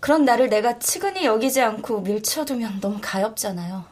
그런 0.00 0.26
나를 0.26 0.50
내가 0.50 0.78
치근히 0.78 1.24
여기지 1.24 1.62
않고 1.62 2.02
밀쳐두면 2.02 2.80
너무 2.80 2.98
가엽잖아요. 3.00 3.86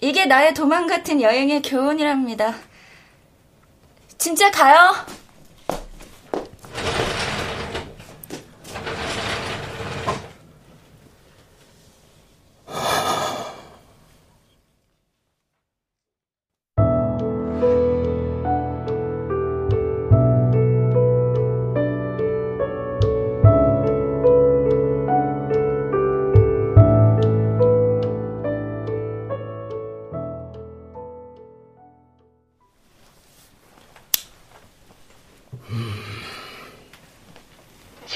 이게 0.00 0.24
나의 0.24 0.54
도망 0.54 0.86
같은 0.86 1.20
여행의 1.20 1.60
교훈이랍니다. 1.60 2.54
진짜 4.16 4.50
가요? 4.50 5.19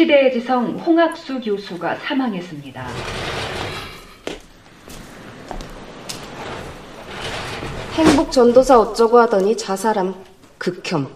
시대의 0.04 0.32
지성 0.34 0.76
홍학수 0.80 1.40
교수가 1.40 1.96
사망했습니다. 1.96 2.86
행복 7.94 8.30
전도사 8.30 8.78
어쩌고 8.80 9.18
하더니 9.20 9.56
자살함. 9.56 10.14
극혐. 10.58 11.08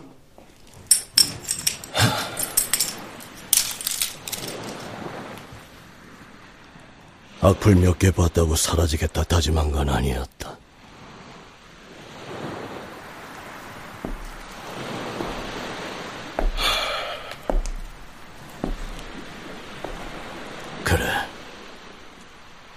악플 7.41 7.75
몇 7.77 7.99
개 7.99 8.11
봤다고 8.11 8.57
사라지겠다 8.57 9.25
다짐한 9.25 9.71
건 9.73 9.89
아니었다. 9.89 10.57
그래. 20.85 21.05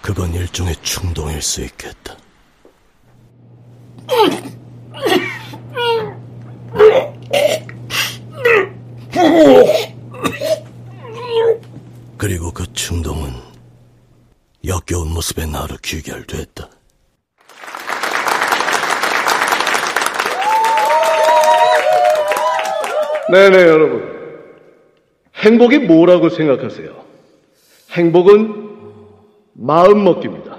그건 0.01 0.33
일종의 0.33 0.70
충동일 0.81 1.41
수 1.41 1.61
있겠다. 1.61 2.17
그리고 12.17 12.51
그 12.51 12.71
충동은 12.73 13.33
역겨운 14.65 15.11
모습의 15.11 15.47
나로 15.47 15.75
귀결됐다. 15.83 16.69
네네, 23.31 23.57
여러분. 23.57 24.11
행복이 25.35 25.79
뭐라고 25.79 26.29
생각하세요? 26.29 26.93
행복은 27.91 28.69
마음 29.53 30.03
먹기입니다. 30.03 30.50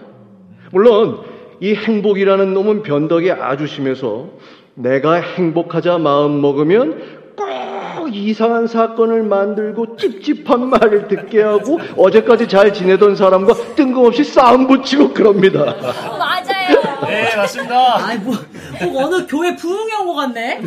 물론, 0.72 1.20
이 1.60 1.74
행복이라는 1.74 2.54
놈은 2.54 2.82
변덕이 2.82 3.30
아주 3.30 3.66
심해서 3.66 4.30
내가 4.74 5.14
행복하자 5.14 5.98
마음 5.98 6.40
먹으면 6.40 7.20
꼭 7.36 8.08
이상한 8.16 8.66
사건을 8.66 9.22
만들고 9.22 9.96
찝찝한 9.96 10.70
말을 10.70 11.08
듣게 11.08 11.42
하고 11.42 11.78
어제까지 11.96 12.48
잘 12.48 12.72
지내던 12.72 13.16
사람과 13.16 13.52
뜬금없이 13.76 14.24
싸움 14.24 14.66
붙이고 14.66 15.12
그럽니다. 15.12 15.76
맞아요. 16.18 16.82
네, 17.06 17.36
맞습니다. 17.36 18.06
아이, 18.06 18.16
뭐, 18.18 18.34
꼭 18.80 18.96
어느 18.96 19.26
교회 19.26 19.54
부흥회 19.54 19.94
온것 20.00 20.16
같네. 20.16 20.60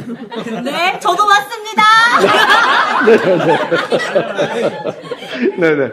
네, 0.63 0.99
저도 0.99 1.23
왔습니다. 1.25 1.83
네네. 5.57 5.57
네네. 5.75 5.91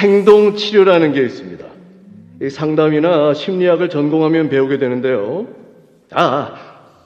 행동 0.00 0.54
치료라는 0.54 1.12
게 1.12 1.22
있습니다. 1.24 1.73
이 2.42 2.50
상담이나 2.50 3.34
심리학을 3.34 3.88
전공하면 3.88 4.48
배우게 4.48 4.78
되는데요. 4.78 5.46
아, 6.10 6.54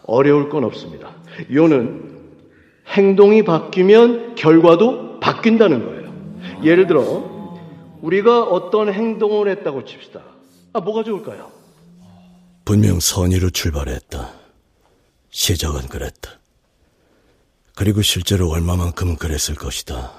어려울 0.05 0.49
건 0.49 0.64
없습니다. 0.64 1.14
요는 1.53 2.19
행동이 2.88 3.45
바뀌면 3.45 4.35
결과도 4.35 5.21
바뀐다는 5.21 5.85
거예요. 5.85 6.64
예를 6.64 6.87
들어, 6.87 7.59
우리가 8.01 8.45
어떤 8.45 8.93
행동을 8.93 9.49
했다고 9.49 9.85
칩시다. 9.85 10.23
아, 10.73 10.81
뭐가 10.81 11.05
좋을까요? 11.05 11.51
분명 12.64 13.01
선의로 13.01 13.51
출발했다. 13.51 14.33
시작은 15.31 15.88
그랬다. 15.88 16.33
그리고 17.75 18.03
실제로 18.03 18.51
얼마만큼 18.51 19.17
그랬을 19.17 19.55
것이다. 19.55 20.12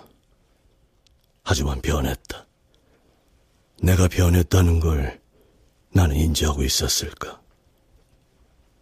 하지만 1.43 1.82
변했다. 1.82 2.45
내가 3.82 4.08
변했다는 4.08 4.80
걸 4.80 5.22
나는 5.92 6.15
인지하고 6.15 6.63
있었을까? 6.63 7.39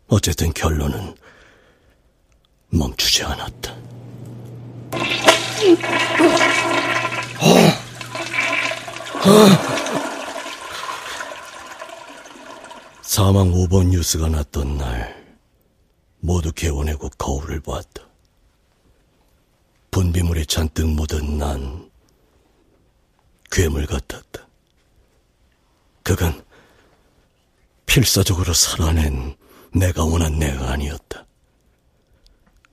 어쨌든 0.07 0.51
결론은 0.53 1.15
멈추지 2.69 3.23
않았다. 3.23 3.75
사망 13.01 13.51
5번 13.51 13.87
뉴스가 13.89 14.29
났던 14.29 14.77
날 14.77 15.37
모두 16.19 16.51
개원하고 16.51 17.09
거울을 17.17 17.59
보았다. 17.59 18.03
분비물이 19.91 20.45
잔뜩 20.45 20.87
묻은 20.87 21.37
난 21.37 21.89
괴물 23.49 23.85
같았다. 23.85 24.46
그건 26.07 26.41
필사적으로 27.85 28.53
살아낸 28.53 29.35
내가 29.73 30.05
원한 30.05 30.39
내가 30.39 30.71
아니었다. 30.71 31.25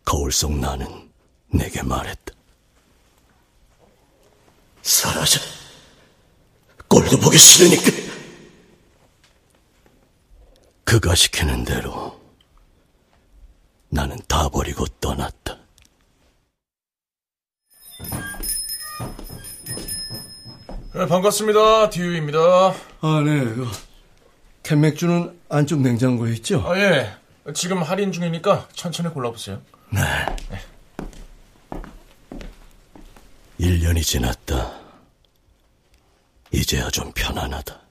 거울 0.04 0.30
속 0.30 0.56
나는 0.56 1.10
내게 1.48 1.82
말했다. 1.82 2.32
사라져. 4.82 5.40
꼴도 6.86 7.18
보기 7.18 7.36
싫으니까. 7.36 7.90
그가 10.84 11.16
시키는 11.16 11.64
대로 11.64 12.16
나는 13.88 14.16
다 14.28 14.48
버리고 14.48 14.86
떠났다. 15.00 15.58
네, 20.94 21.06
반갑습니다. 21.08 21.90
디유입니다. 21.90 22.38
아, 22.38 23.22
네. 23.24 23.40
그, 23.40 23.66
캔맥주는 24.62 25.36
안쪽 25.48 25.80
냉장고에 25.80 26.34
있죠? 26.34 26.62
아, 26.64 26.78
예. 26.78 27.12
지금 27.52 27.82
할인 27.82 28.12
중이니까 28.12 28.68
천천히 28.74 29.08
골라보세요. 29.08 29.60
네. 29.90 30.00
네. 30.50 31.80
1년이 33.58 34.04
지났다. 34.04 34.72
이제야 36.52 36.88
좀 36.90 37.10
편안하다. 37.12 37.83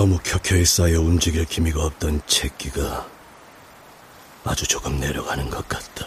너무 0.00 0.18
켜켜이 0.24 0.64
쌓여 0.64 0.98
움직일 0.98 1.44
기미가 1.44 1.84
없던 1.84 2.22
채기가 2.26 3.06
아주 4.44 4.66
조금 4.66 4.98
내려가는 4.98 5.50
것 5.50 5.68
같다. 5.68 6.06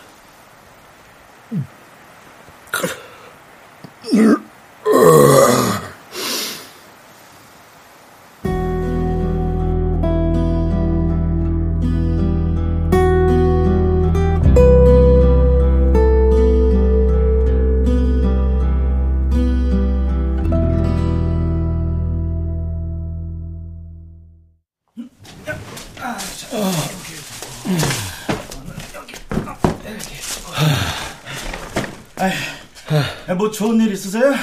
뭐 33.37 33.49
좋은 33.51 33.79
일 33.81 33.93
있으세요? 33.93 34.33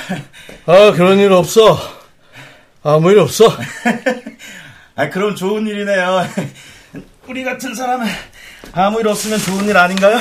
아 0.66 0.92
그런 0.92 1.18
일 1.18 1.32
없어. 1.32 1.78
아무 2.82 3.10
일 3.10 3.18
없어. 3.18 3.46
아 4.96 5.08
그럼 5.10 5.36
좋은 5.36 5.66
일이네요. 5.66 6.26
우리 7.26 7.44
같은 7.44 7.74
사람은 7.74 8.06
아무 8.72 9.00
일 9.00 9.08
없으면 9.08 9.38
좋은 9.38 9.68
일 9.68 9.76
아닌가요? 9.76 10.18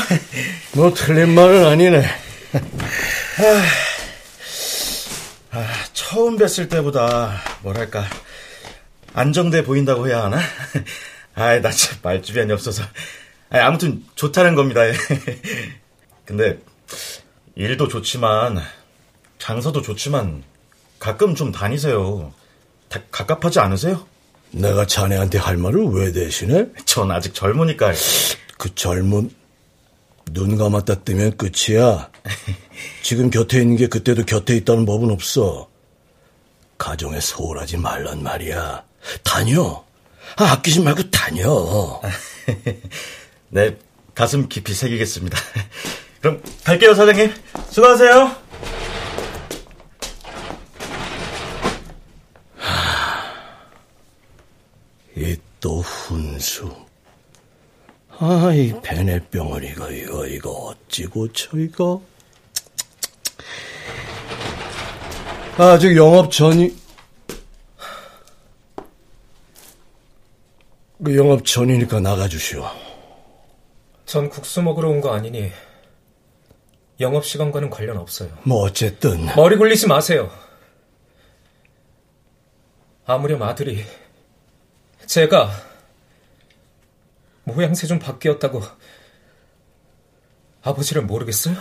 뭐 0.73 0.93
틀린 0.93 1.33
말은 1.33 1.65
아니네. 1.65 2.05
아, 5.51 5.67
처음 5.93 6.37
뵀을 6.37 6.69
때보다 6.69 7.41
뭐랄까 7.61 8.05
안정돼 9.13 9.63
보인다고 9.63 10.07
해야 10.07 10.23
하나? 10.23 10.39
아이 11.39 11.61
나 11.61 11.71
참 11.71 11.97
말주변이 12.03 12.51
없어서 12.51 12.83
아이, 13.49 13.61
아무튼 13.61 14.03
좋다는 14.15 14.55
겁니다. 14.55 14.81
근데 16.25 16.59
일도 17.55 17.87
좋지만 17.87 18.59
장사도 19.39 19.81
좋지만 19.81 20.43
가끔 20.99 21.33
좀 21.35 21.51
다니세요. 21.51 22.33
다 22.89 22.99
갑갑하지 23.11 23.59
않으세요? 23.59 24.05
내가 24.51 24.85
자네한테 24.85 25.37
할 25.37 25.57
말을 25.57 25.85
왜 25.93 26.11
대신해? 26.11 26.65
전 26.85 27.11
아직 27.11 27.33
젊으니까. 27.33 27.93
그 28.57 28.73
젊음 28.75 29.29
눈 30.31 30.57
감았다 30.57 30.95
뜨면 31.03 31.37
끝이야. 31.37 32.09
지금 33.03 33.29
곁에 33.29 33.61
있는 33.61 33.77
게 33.77 33.87
그때도 33.87 34.25
곁에 34.25 34.55
있다는 34.57 34.85
법은 34.85 35.09
없어. 35.11 35.69
가정에 36.77 37.19
소홀하지 37.19 37.77
말란 37.77 38.23
말이야. 38.23 38.83
다녀. 39.23 39.83
아, 40.39 40.53
아끼지 40.53 40.79
말고 40.79 41.11
다녀. 41.11 42.01
네, 43.49 43.77
가슴 44.15 44.47
깊이 44.47 44.73
새기겠습니다. 44.73 45.37
그럼 46.21 46.41
갈게요, 46.63 46.93
사장님. 46.93 47.33
수고하세요. 47.69 48.35
이또 55.17 55.81
훈수. 55.81 56.73
아, 58.19 58.51
이 58.53 58.73
베네병어리가 58.81 59.89
이거, 59.91 60.25
이거 60.25 60.51
어찌 60.51 61.05
고쳐, 61.05 61.57
이거? 61.57 62.01
아직 65.57 65.97
영업 65.97 66.31
전이, 66.31 66.73
그 71.03 71.15
영업 71.15 71.45
전이니까 71.45 71.99
나가주시오. 71.99 72.65
전 74.05 74.29
국수 74.29 74.61
먹으러 74.61 74.89
온 74.89 75.01
거 75.01 75.13
아니니 75.13 75.51
영업 76.99 77.25
시간과는 77.25 77.69
관련 77.69 77.97
없어요. 77.97 78.29
뭐 78.43 78.63
어쨌든 78.63 79.25
머리 79.35 79.55
굴리지 79.55 79.87
마세요. 79.87 80.29
아무렴 83.05 83.41
아들이 83.43 83.83
제가 85.05 85.49
모양새 87.45 87.87
좀 87.87 87.97
바뀌었다고 87.97 88.61
아버지를 90.61 91.03
모르겠어요? 91.03 91.55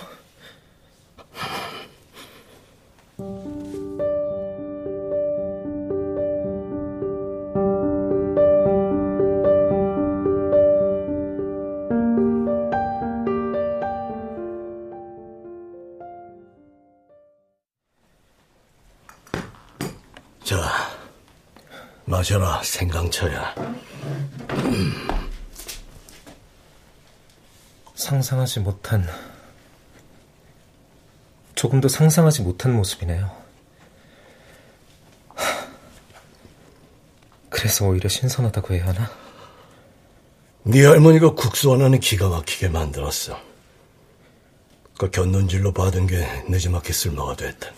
마셔라, 22.28 22.62
생강차야. 22.62 23.54
상상하지 27.94 28.60
못한, 28.60 29.08
조금도 31.54 31.88
상상하지 31.88 32.42
못한 32.42 32.74
모습이네요. 32.76 33.34
그래서 37.48 37.86
오히려 37.86 38.10
신선하다고 38.10 38.74
해야 38.74 38.88
하나? 38.88 39.10
네 40.64 40.84
할머니가 40.84 41.32
국수 41.34 41.72
하나는 41.72 41.98
기가 41.98 42.28
막히게 42.28 42.68
만들었어. 42.68 43.40
그 44.98 45.10
견눈질로 45.10 45.72
받은 45.72 46.06
게 46.06 46.26
늦지막히 46.48 46.92
쓸모가 46.92 47.36
됐다. 47.36 47.70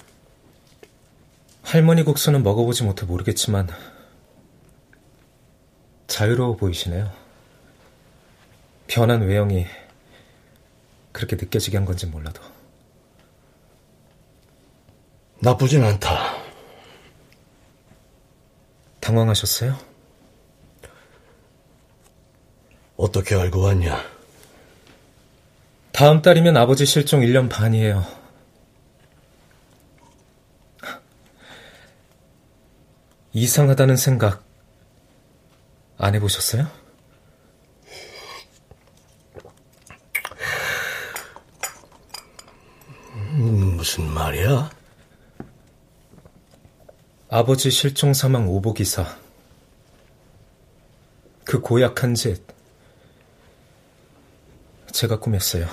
할머니 1.62 2.02
국수는 2.02 2.42
먹어보지 2.42 2.82
못해 2.82 3.06
모르겠지만 3.06 3.68
자유로워 6.10 6.56
보이시네요. 6.56 7.10
변한 8.88 9.22
외형이 9.22 9.64
그렇게 11.12 11.36
느껴지게 11.36 11.76
한 11.76 11.86
건지 11.86 12.06
몰라도. 12.06 12.42
나쁘진 15.38 15.84
않다. 15.84 16.36
당황하셨어요? 18.98 19.78
어떻게 22.96 23.36
알고 23.36 23.60
왔냐? 23.60 24.04
다음 25.92 26.20
달이면 26.20 26.56
아버지 26.56 26.84
실종 26.84 27.20
1년 27.20 27.48
반이에요. 27.48 28.04
이상하다는 33.32 33.96
생각 33.96 34.49
안 36.02 36.14
해보셨어요? 36.14 36.66
음, 43.14 43.76
무슨 43.76 44.08
말이야? 44.08 44.70
아버지 47.28 47.70
실종 47.70 48.14
사망 48.14 48.48
오보 48.48 48.72
기사. 48.72 49.04
그 51.44 51.60
고약한 51.60 52.14
짓 52.14 52.42
제가 54.92 55.20
꾸몄어요. 55.20 55.68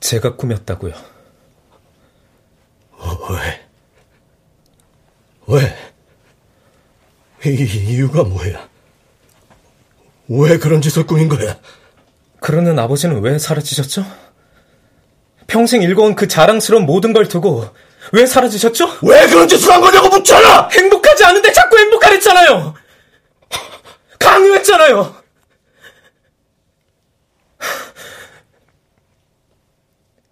제가 0.00 0.34
꾸몄다고요. 0.34 0.94
왜? 3.30 3.68
왜? 5.46 5.81
이, 7.44 7.50
이유가 7.50 8.22
뭐야? 8.22 8.68
왜 10.28 10.58
그런 10.58 10.80
짓을 10.80 11.06
꾸민 11.06 11.28
거야? 11.28 11.58
그러는 12.40 12.78
아버지는 12.78 13.20
왜 13.20 13.38
사라지셨죠? 13.38 14.04
평생 15.46 15.82
읽어온 15.82 16.14
그 16.14 16.28
자랑스러운 16.28 16.86
모든 16.86 17.12
걸 17.12 17.28
두고 17.28 17.68
왜 18.12 18.26
사라지셨죠? 18.26 18.98
왜 19.02 19.26
그런 19.26 19.48
짓을 19.48 19.72
한 19.72 19.80
거냐고 19.80 20.08
묻잖아! 20.08 20.68
행복하지 20.68 21.24
않은데 21.24 21.52
자꾸 21.52 21.78
행복하랬잖아요! 21.78 22.74
강요했잖아요! 24.18 25.22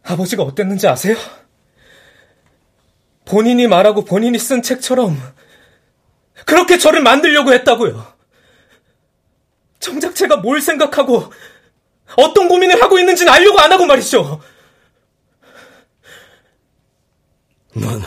아버지가 0.03 0.43
어땠는지 0.43 0.89
아세요? 0.89 1.17
본인이 3.25 3.69
말하고 3.69 4.05
본인이 4.05 4.39
쓴 4.39 4.63
책처럼 4.63 5.21
그렇게 6.47 6.79
저를 6.79 7.03
만들려고 7.03 7.53
했다고요. 7.53 8.15
정작 9.79 10.15
제가 10.15 10.37
뭘 10.37 10.61
생각하고 10.61 11.33
어떤 12.17 12.49
고민을 12.49 12.83
하고 12.83 12.99
있는지는 12.99 13.33
알려고 13.33 13.61
안 13.61 13.73
하고 13.73 13.87
말이죠. 13.87 14.41
넌, 17.75 18.03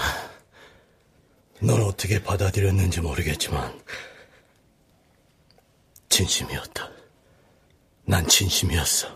넌 1.61 1.81
어떻게 1.81 2.21
받아들였는지 2.21 2.99
모르겠지만, 3.01 3.81
진심이었다. 6.09 6.91
난 8.05 8.27
진심이었어. 8.27 9.07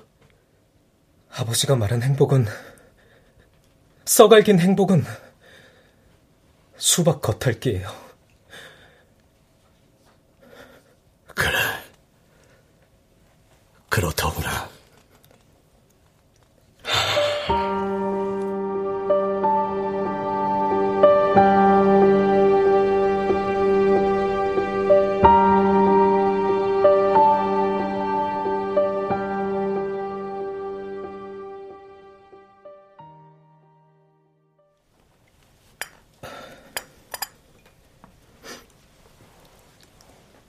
아버지가 1.32 1.76
말한 1.76 2.02
행복은, 2.02 2.46
썩알긴 4.06 4.60
행복은 4.60 5.04
수박 6.78 7.22
겉핥기예요. 7.22 8.07
그래. 11.38 11.58
그렇더구나. 13.90 14.47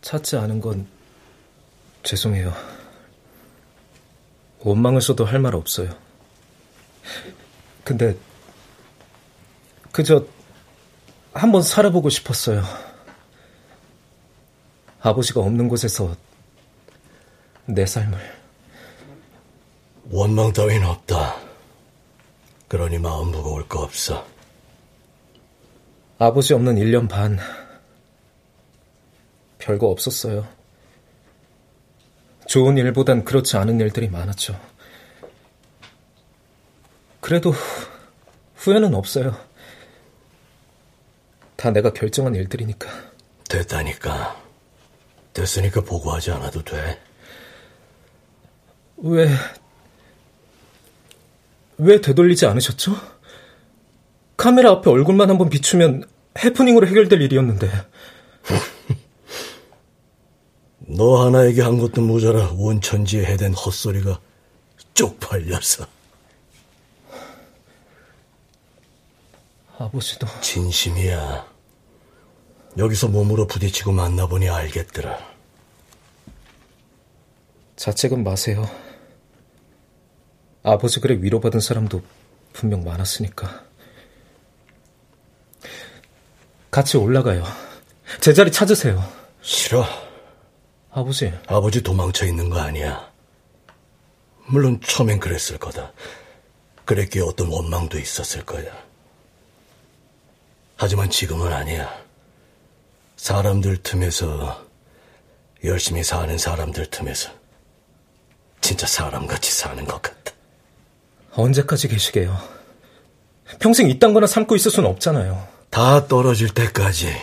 찾지 0.08 0.36
않은 0.36 0.62
건 0.62 0.86
죄송해요. 2.02 2.54
원망을 4.60 5.02
써도 5.02 5.26
할 5.26 5.38
말 5.38 5.54
없어요. 5.54 5.90
근데 7.84 8.16
그저 9.92 10.24
한번 11.34 11.60
살아보고 11.60 12.08
싶었어요. 12.08 12.62
아버지가 15.02 15.40
없는 15.40 15.68
곳에서 15.68 16.16
내 17.66 17.84
삶을. 17.84 18.18
원망 20.10 20.54
따윈 20.54 20.84
없다. 20.84 21.36
그러니 22.66 22.96
마음 22.96 23.30
무거울 23.30 23.68
거 23.68 23.80
없어. 23.82 24.26
아버지 26.18 26.54
없는 26.54 26.76
1년 26.76 27.10
반. 27.10 27.38
별거 29.58 29.88
없었어요. 29.88 30.46
좋은 32.46 32.78
일보단 32.78 33.24
그렇지 33.24 33.56
않은 33.56 33.78
일들이 33.80 34.08
많았죠. 34.08 34.58
그래도 37.20 37.52
후회는 38.56 38.94
없어요. 38.94 39.36
다 41.56 41.70
내가 41.70 41.92
결정한 41.92 42.34
일들이니까. 42.34 42.88
됐다니까. 43.48 44.40
됐으니까 45.34 45.82
보고하지 45.82 46.30
않아도 46.32 46.62
돼. 46.62 47.00
왜, 48.98 49.28
왜 51.76 52.00
되돌리지 52.00 52.46
않으셨죠? 52.46 52.96
카메라 54.36 54.70
앞에 54.70 54.90
얼굴만 54.90 55.28
한번 55.28 55.50
비추면 55.50 56.04
해프닝으로 56.42 56.86
해결될 56.86 57.20
일이었는데. 57.20 57.68
너 60.90 61.26
하나에게 61.26 61.60
한 61.60 61.78
것도 61.78 62.00
모자라 62.00 62.52
원천지에 62.56 63.26
해댄 63.26 63.52
헛소리가 63.52 64.20
쪽팔려서. 64.94 65.86
아버지도. 69.76 70.26
진심이야. 70.40 71.46
여기서 72.78 73.08
몸으로 73.08 73.46
부딪히고 73.46 73.92
만나보니 73.92 74.48
알겠더라. 74.48 75.18
자책은 77.76 78.24
마세요. 78.24 78.68
아버지 80.62 81.00
글에 81.00 81.16
위로받은 81.20 81.60
사람도 81.60 82.02
분명 82.54 82.82
많았으니까. 82.82 83.62
같이 86.70 86.96
올라가요. 86.96 87.44
제자리 88.20 88.50
찾으세요. 88.50 89.04
싫어. 89.42 90.07
아버지. 90.98 91.32
아버지 91.46 91.82
도망쳐 91.82 92.26
있는 92.26 92.50
거 92.50 92.58
아니야. 92.58 93.08
물론 94.46 94.80
처음엔 94.84 95.20
그랬을 95.20 95.58
거다. 95.58 95.92
그랬기에 96.84 97.22
어떤 97.22 97.48
원망도 97.48 97.98
있었을 97.98 98.44
거야. 98.44 98.64
하지만 100.76 101.08
지금은 101.10 101.52
아니야. 101.52 101.88
사람들 103.16 103.82
틈에서 103.82 104.66
열심히 105.64 106.02
사는 106.02 106.36
사람들 106.36 106.86
틈에서 106.86 107.30
진짜 108.60 108.86
사람같이 108.86 109.52
사는 109.52 109.84
것 109.84 110.02
같다. 110.02 110.32
언제까지 111.32 111.88
계시게요? 111.88 112.36
평생 113.60 113.88
이딴 113.88 114.14
거나 114.14 114.26
삼고 114.26 114.56
있을 114.56 114.70
수는 114.70 114.88
없잖아요. 114.90 115.46
다 115.70 116.06
떨어질 116.08 116.48
때까지. 116.48 117.14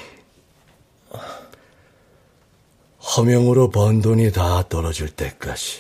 허명으로 3.06 3.70
번 3.70 4.02
돈이 4.02 4.32
다 4.32 4.68
떨어질 4.68 5.10
때까지 5.10 5.80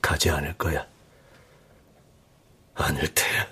가지 0.00 0.30
않을 0.30 0.54
거야. 0.54 0.86
않을 2.74 3.08
테야. 3.14 3.48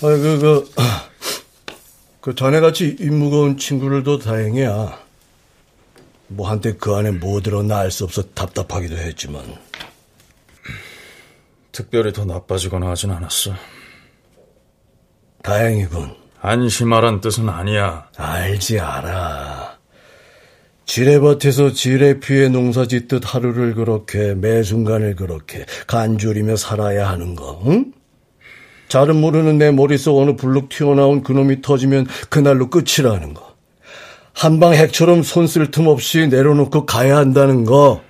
그, 0.00 0.38
그, 0.40 0.70
그 2.20 2.34
자네같이 2.34 2.96
입 3.00 3.12
무거운 3.12 3.56
친구들도 3.58 4.18
다행이야. 4.18 4.98
뭐 6.28 6.48
한때 6.48 6.74
그 6.76 6.94
안에 6.94 7.10
뭐 7.10 7.40
들었나 7.40 7.78
알 7.78 7.90
수 7.90 8.04
없어 8.04 8.22
답답하기도 8.34 8.96
했지만. 8.96 9.42
특별히 11.72 12.12
더 12.12 12.24
나빠지거나 12.24 12.88
하진 12.90 13.10
않았어. 13.10 13.52
다행이군. 15.42 16.14
안심하란 16.40 17.20
뜻은 17.20 17.48
아니야. 17.48 18.08
알지 18.16 18.80
알아. 18.80 19.78
지뢰밭에서 20.86 21.72
지뢰 21.72 22.18
피해 22.18 22.48
농사 22.48 22.86
짓듯 22.86 23.34
하루를 23.34 23.74
그렇게 23.74 24.34
매 24.34 24.62
순간을 24.62 25.14
그렇게 25.14 25.64
간주리며 25.86 26.56
살아야 26.56 27.08
하는 27.08 27.36
거, 27.36 27.62
응? 27.66 27.92
잘은 28.90 29.20
모르는 29.20 29.56
내 29.56 29.70
머릿속 29.70 30.18
어느 30.18 30.34
불룩 30.36 30.68
튀어나온 30.68 31.22
그놈이 31.22 31.62
터지면 31.62 32.06
그날로 32.28 32.68
끝이라는 32.68 33.32
거. 33.34 33.54
한방 34.34 34.74
핵처럼 34.74 35.22
손 35.22 35.44
쓸 35.46 35.70
틈 35.70 35.86
없이 35.86 36.26
내려놓고 36.26 36.86
가야 36.86 37.16
한다는 37.16 37.64
거. 37.64 38.02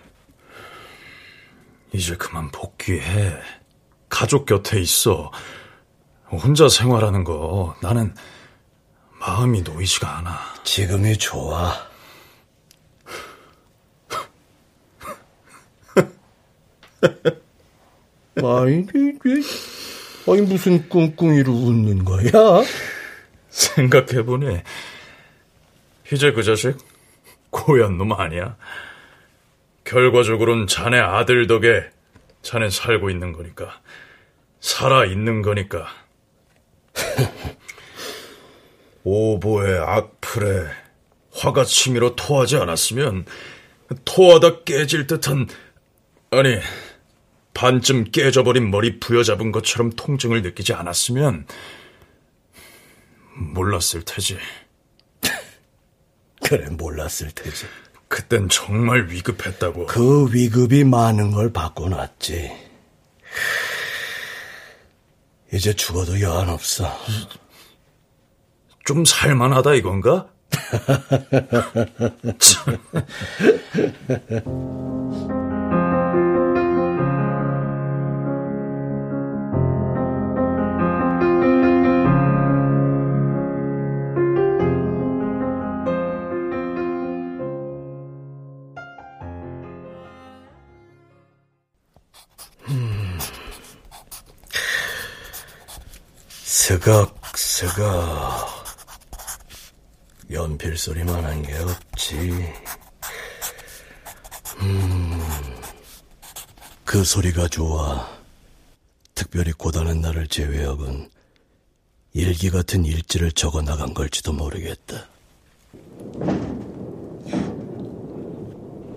이제 1.92 2.16
그만 2.16 2.50
복귀해. 2.50 3.32
가족 4.08 4.46
곁에 4.46 4.80
있어. 4.80 5.30
혼자 6.30 6.68
생활하는 6.68 7.24
거 7.24 7.74
나는 7.82 8.14
마음이 9.20 9.60
놓이지가 9.62 10.18
않아. 10.18 10.38
지금이 10.64 11.18
좋아. 11.18 11.74
아이, 18.42 18.86
아니, 20.30 20.42
무슨 20.42 20.88
꿍꿍이로 20.88 21.52
웃는 21.52 22.04
거야? 22.04 22.62
생각해보니, 23.50 24.60
이제 26.12 26.32
그 26.32 26.42
자식, 26.42 26.76
고얀 27.50 27.98
놈 27.98 28.12
아니야? 28.12 28.56
결과적으로는 29.84 30.68
자네 30.68 30.98
아들 30.98 31.46
덕에 31.46 31.90
자넨 32.42 32.70
살고 32.70 33.10
있는 33.10 33.32
거니까. 33.32 33.80
살아 34.60 35.04
있는 35.04 35.42
거니까. 35.42 35.88
오보에 39.02 39.78
악플에 39.78 40.66
화가 41.32 41.64
치밀어 41.64 42.14
토하지 42.14 42.56
않았으면 42.56 43.24
토하다 44.04 44.64
깨질 44.64 45.06
듯한 45.06 45.48
아니 46.30 46.58
반쯤 47.54 48.04
깨져버린 48.12 48.70
머리 48.70 49.00
부여잡은 49.00 49.52
것처럼 49.52 49.90
통증을 49.90 50.42
느끼지 50.42 50.72
않았으면 50.72 51.46
몰랐을 53.34 54.04
테지. 54.04 54.38
그래 56.44 56.68
몰랐을 56.70 57.30
테지. 57.34 57.66
그땐 58.08 58.48
정말 58.48 59.08
위급했다고. 59.08 59.86
그 59.86 60.32
위급이 60.32 60.84
많은 60.84 61.30
걸 61.30 61.52
바꿔놨지. 61.52 62.50
이제 65.52 65.72
죽어도 65.74 66.20
여한 66.20 66.48
없어. 66.48 66.88
좀 68.84 69.04
살만하다 69.04 69.74
이건가? 69.74 70.28
스각스각 96.70 98.46
연필 100.30 100.78
소리만 100.78 101.24
한 101.24 101.42
게 101.42 101.52
없지. 101.58 102.14
음, 104.60 105.20
그 106.84 107.02
소리가 107.02 107.48
좋아. 107.48 108.08
특별히 109.16 109.50
고단한 109.50 110.00
날을 110.00 110.28
제외하곤 110.28 111.10
일기 112.12 112.50
같은 112.50 112.84
일지를 112.84 113.32
적어 113.32 113.62
나간 113.62 113.92
걸지도 113.92 114.32
모르겠다. 114.32 115.08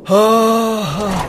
아, 0.05 1.22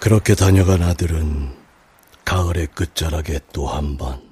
그렇게 0.00 0.34
다녀간 0.34 0.82
아들은 0.82 1.56
가을의 2.24 2.68
끝자락에 2.68 3.40
또 3.52 3.66
한 3.68 3.96
번, 3.98 4.30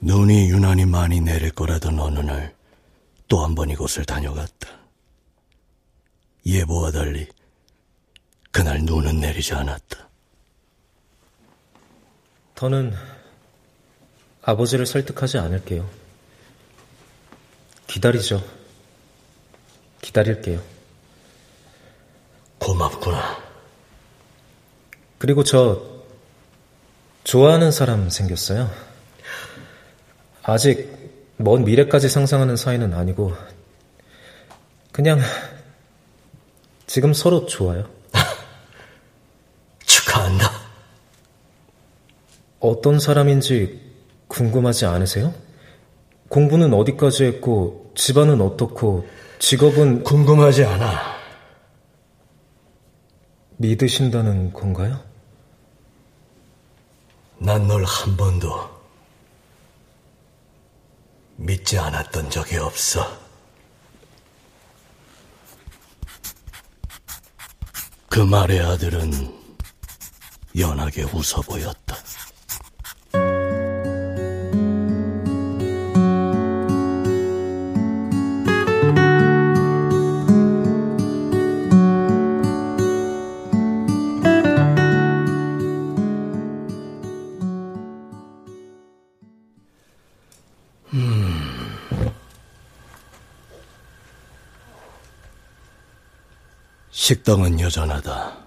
눈이 0.00 0.50
유난히 0.50 0.84
많이 0.84 1.20
내릴 1.20 1.50
거라던 1.52 1.98
어느 1.98 2.18
날, 2.18 2.54
또 3.28 3.42
한 3.42 3.54
번 3.54 3.70
이곳을 3.70 4.04
다녀갔다. 4.04 4.68
예보와 6.44 6.90
달리, 6.90 7.26
그날 8.50 8.80
눈은 8.82 9.20
내리지 9.20 9.54
않았다. 9.54 10.08
더는 12.54 12.92
아버지를 14.42 14.84
설득하지 14.86 15.38
않을게요. 15.38 15.88
기다리죠. 17.86 18.44
기다릴게요. 20.02 20.60
고맙구나. 22.58 23.51
그리고 25.22 25.44
저 25.44 25.80
좋아하는 27.22 27.70
사람 27.70 28.10
생겼어요. 28.10 28.68
아직 30.42 30.92
먼 31.36 31.62
미래까지 31.62 32.08
상상하는 32.08 32.56
사이는 32.56 32.92
아니고 32.92 33.32
그냥 34.90 35.20
지금 36.88 37.12
서로 37.14 37.46
좋아요. 37.46 37.88
축하한다. 39.86 40.50
어떤 42.58 42.98
사람인지 42.98 43.80
궁금하지 44.26 44.86
않으세요? 44.86 45.32
공부는 46.30 46.74
어디까지 46.74 47.26
했고 47.26 47.92
집안은 47.94 48.40
어떻고 48.40 49.06
직업은 49.38 50.02
궁금하지 50.02 50.64
않아. 50.64 51.12
믿으신다는 53.58 54.52
건가요? 54.52 55.11
난 57.44 57.66
널 57.66 57.84
한 57.84 58.16
번도 58.16 58.70
믿지 61.34 61.76
않았던 61.76 62.30
적이 62.30 62.58
없어. 62.58 63.18
그 68.08 68.20
말의 68.20 68.60
아들은 68.60 69.10
연하게 70.56 71.02
웃어 71.02 71.42
보였다. 71.44 71.96
식당은 97.12 97.60
여전하다. 97.60 98.38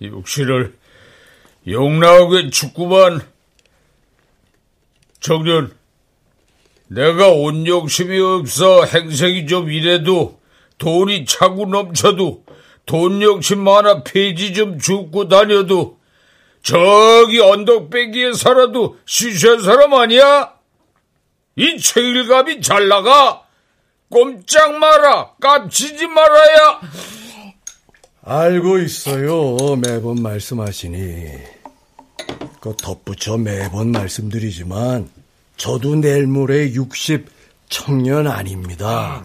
육신을 0.00 0.74
용나오게 1.68 2.48
죽구만. 2.48 3.20
정년, 5.20 5.76
내가 6.88 7.28
온 7.28 7.66
욕심이 7.66 8.18
없어 8.18 8.84
행색이 8.86 9.46
좀 9.48 9.70
이래도 9.70 10.40
돈이 10.78 11.26
차고 11.26 11.66
넘쳐도 11.66 12.43
돈 12.86 13.22
욕심 13.22 13.60
많아 13.62 14.02
폐지 14.04 14.52
좀 14.52 14.78
죽고 14.78 15.28
다녀도 15.28 15.98
저기 16.62 17.40
언덕배기에 17.40 18.32
살아도 18.32 18.98
시시한 19.06 19.62
사람 19.62 19.94
아니야? 19.94 20.54
이 21.56 21.78
책일감이 21.78 22.60
잘 22.62 22.88
나가. 22.88 23.42
꼼짝 24.10 24.78
마라. 24.78 25.32
깜치지 25.40 26.06
말아야. 26.06 26.80
알고 28.22 28.78
있어요. 28.78 29.76
매번 29.76 30.22
말씀하시니. 30.22 31.54
그 32.60 32.74
덧붙여 32.82 33.36
매번 33.36 33.92
말씀드리지만 33.92 35.10
저도 35.58 35.96
내일 35.96 36.26
모레 36.26 36.72
60 36.72 37.26
청년 37.68 38.26
아닙니다. 38.26 39.24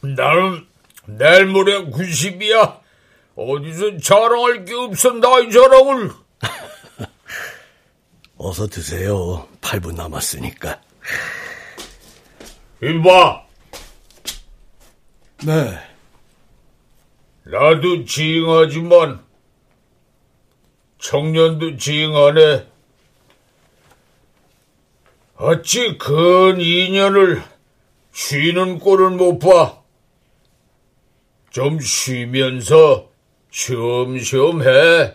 나는 0.00 0.64
내일 1.08 1.46
모레 1.46 1.86
90이야. 1.86 2.80
어디서 3.34 3.96
자랑할 3.98 4.64
게 4.66 4.74
없어 4.74 5.12
나이 5.12 5.50
자랑을. 5.50 6.10
어서 8.36 8.66
드세요. 8.66 9.48
8분 9.62 9.94
남았으니까. 9.96 10.80
이봐. 12.82 13.46
네. 15.46 15.78
나도 17.44 18.04
지행하지만 18.04 19.24
청년도 20.98 21.78
지행하네. 21.78 22.68
어찌 25.36 25.96
근 25.96 26.58
2년을 26.58 27.42
쉬는 28.12 28.78
꼴을 28.78 29.10
못 29.10 29.38
봐. 29.38 29.77
좀 31.50 31.80
쉬면서 31.80 33.08
쉬엄쉬엄 33.50 34.62
해. 34.62 35.14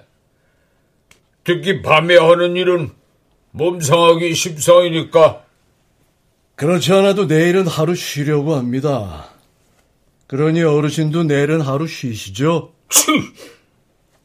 특히 1.43 1.81
밤에 1.81 2.17
하는 2.17 2.55
일은 2.55 2.91
몸 3.51 3.79
상하기 3.79 4.33
십상이니까. 4.33 5.43
그렇지 6.55 6.93
않아도 6.93 7.25
내일은 7.25 7.67
하루 7.67 7.95
쉬려고 7.95 8.55
합니다. 8.55 9.29
그러니 10.27 10.63
어르신도 10.63 11.23
내일은 11.25 11.61
하루 11.61 11.87
쉬시죠? 11.87 12.73
치! 12.89 13.11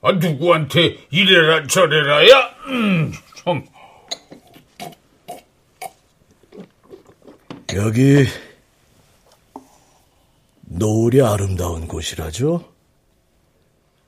아, 0.00 0.12
누구한테 0.12 0.96
이래라 1.10 1.66
저래라야? 1.66 2.50
음, 2.68 3.12
참. 3.34 3.64
여기 7.74 8.24
노을이 10.70 11.22
아름다운 11.22 11.88
곳이라죠? 11.88 12.72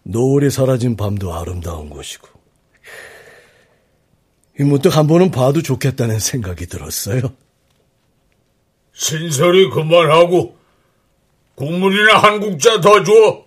노을이 0.02 0.50
사라진 0.50 0.96
밤도 0.96 1.34
아름다운 1.34 1.90
곳이고 1.90 2.28
이 4.58 4.62
문득 4.62 4.96
한 4.96 5.06
번은 5.06 5.30
봐도 5.30 5.62
좋겠다는 5.62 6.18
생각이 6.18 6.66
들었어요. 6.66 7.22
신설이 8.92 9.70
그만하고 9.70 10.58
국물이나 11.54 12.18
한 12.18 12.40
국자 12.40 12.80
더 12.80 13.02
줘. 13.02 13.44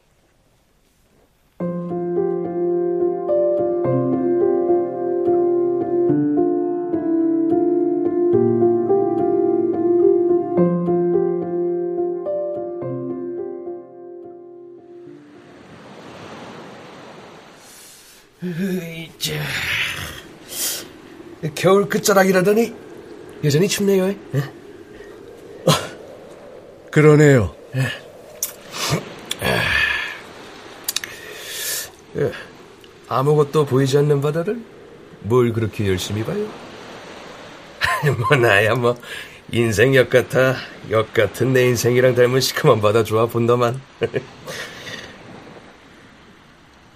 겨울 21.64 21.88
끝자락이라더니 21.88 22.76
여전히 23.46 23.70
춥네요. 23.70 24.10
예? 24.10 24.18
그러네요. 26.92 27.56
예. 32.18 32.32
아무것도 33.08 33.66
보이지 33.66 33.98
않는 34.00 34.20
바다를 34.20 34.60
뭘 35.22 35.54
그렇게 35.54 35.88
열심히 35.88 36.26
봐요? 36.26 36.46
뭐 38.28 38.38
나야 38.38 38.76
뭐 38.76 38.98
인생 39.50 39.96
역 39.96 40.10
같아 40.10 40.58
역 40.92 41.14
같은 41.14 41.54
내 41.54 41.66
인생이랑 41.68 42.14
닮은 42.16 42.42
시커먼 42.42 42.82
바다 42.82 43.06
좋아 43.06 43.26
본다만 43.28 43.80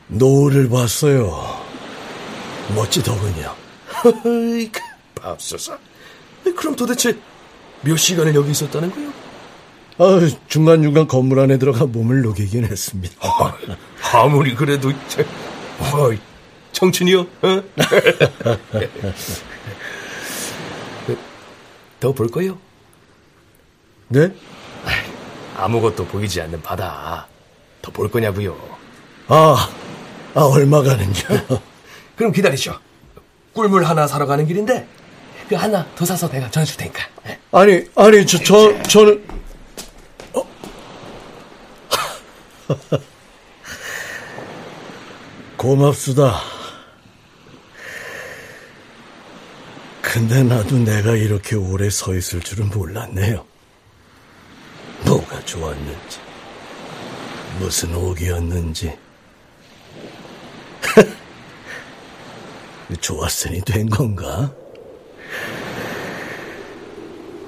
노을을 0.09 0.67
봤어요. 0.67 1.65
멋지더군요. 2.75 3.66
밥솥아 5.15 5.77
그럼 6.55 6.75
도대체 6.75 7.17
몇 7.81 7.97
시간을 7.97 8.35
여기 8.35 8.51
있었다는 8.51 8.91
거요? 8.91 9.11
아, 9.99 10.19
중간중간 10.47 11.07
건물 11.07 11.39
안에 11.39 11.57
들어가 11.57 11.85
몸을 11.85 12.21
녹이긴 12.21 12.65
했습니다. 12.65 13.15
아무리 14.13 14.53
그래도 14.55 14.91
저, 15.07 15.21
어, 15.23 16.11
청춘이요? 16.71 17.21
어? 17.21 17.63
더볼 21.99 22.27
거요? 22.27 22.59
네? 24.09 24.31
아무것도 25.57 26.05
보이지 26.05 26.39
않는 26.41 26.61
바다 26.61 27.27
더 27.81 27.91
볼 27.91 28.09
거냐고요? 28.11 28.55
아, 29.27 29.69
아 30.35 30.41
얼마 30.41 30.83
가는요? 30.83 31.13
그럼 32.15 32.31
기다리죠. 32.31 32.79
꿀물 33.57 33.83
하나 33.85 34.05
사러 34.05 34.27
가는 34.27 34.45
길인데 34.45 34.87
그 35.49 35.55
하나 35.55 35.83
더 35.95 36.05
사서 36.05 36.29
내가 36.29 36.51
전해줄 36.51 36.77
테니까. 36.77 37.03
아니, 37.51 37.83
아니, 37.95 38.23
저, 38.27 38.37
저, 38.43 38.83
저는 38.83 39.25
어? 40.33 40.47
고맙수다. 45.57 46.39
근데 50.03 50.43
나도 50.43 50.77
내가 50.77 51.15
이렇게 51.15 51.55
오래 51.55 51.89
서 51.89 52.13
있을 52.13 52.41
줄은 52.41 52.69
몰랐네요. 52.69 53.43
뭐가 55.03 55.43
좋았는지, 55.45 56.19
무슨 57.59 57.95
옥이었는지. 57.95 59.06
좋았으니 62.95 63.61
된 63.61 63.89
건가? 63.89 64.51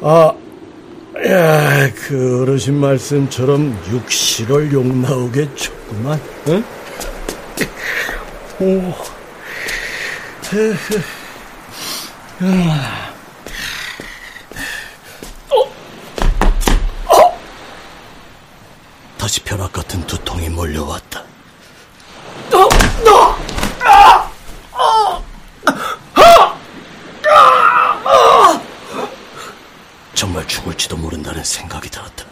아, 0.01 0.33
야, 1.27 1.91
그 1.93 2.41
어르신 2.41 2.75
말씀처럼 2.75 3.77
육실을 3.91 4.71
욕 4.71 4.85
나오게 4.87 5.53
쳤구만, 5.55 6.21
응? 6.47 6.63
오, 8.61 8.93
아. 12.41 13.13
어? 15.49 15.61
어? 17.15 17.39
다시 19.17 19.41
벼락 19.43 19.73
같은 19.73 20.05
두통이 20.07 20.49
몰려왔다. 20.49 21.23
너, 22.49 22.69
너, 23.03 23.35
아, 23.85 24.31
아, 24.73 25.21
아, 26.15 26.55
아, 28.05 28.61
정말 30.13 30.38
죽을지도 30.49 30.97
모른다는 30.97 31.43
생각이 31.43 31.89
들었다. 31.89 32.25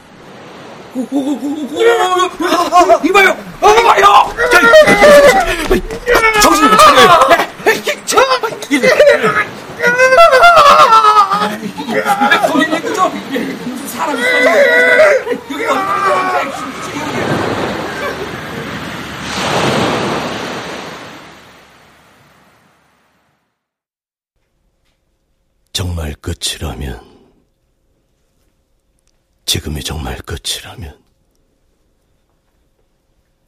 이봐요, 3.04 3.38
이봐요. 3.62 4.34
정신을 6.42 6.78
차려요. 6.78 7.20
사람이 13.88 14.22
여기 15.52 15.64
정말 25.74 26.16
끝이라면, 26.16 27.17
지금이 29.48 29.82
정말 29.82 30.18
끝이라면, 30.18 31.02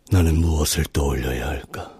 나는 0.10 0.40
무엇을 0.40 0.86
떠올려야 0.86 1.46
할까? 1.46 1.94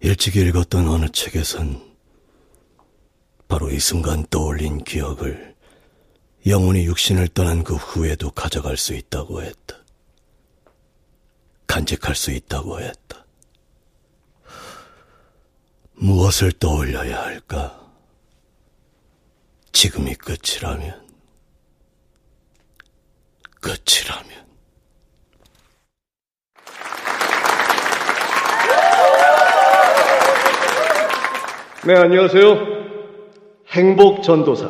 일찍 0.00 0.36
읽었던 0.36 0.86
어느 0.86 1.08
책에선 1.08 1.96
바로 3.48 3.70
이 3.70 3.80
순간 3.80 4.26
떠올린 4.26 4.84
기억을 4.84 5.56
영혼이 6.46 6.84
육신을 6.84 7.28
떠난 7.28 7.64
그 7.64 7.74
후에도 7.76 8.30
가져갈 8.30 8.76
수 8.76 8.94
있다고 8.94 9.42
했다. 9.42 9.74
간직할 11.66 12.14
수 12.14 12.30
있다고 12.30 12.80
했다. 12.80 13.24
무엇을 15.94 16.52
떠올려야 16.52 17.22
할까? 17.22 17.90
지금이 19.72 20.14
끝이라면, 20.16 21.07
끝이라면. 23.60 24.48
네, 31.86 31.94
안녕하세요. 31.96 32.78
행복 33.68 34.22
전도사. 34.22 34.68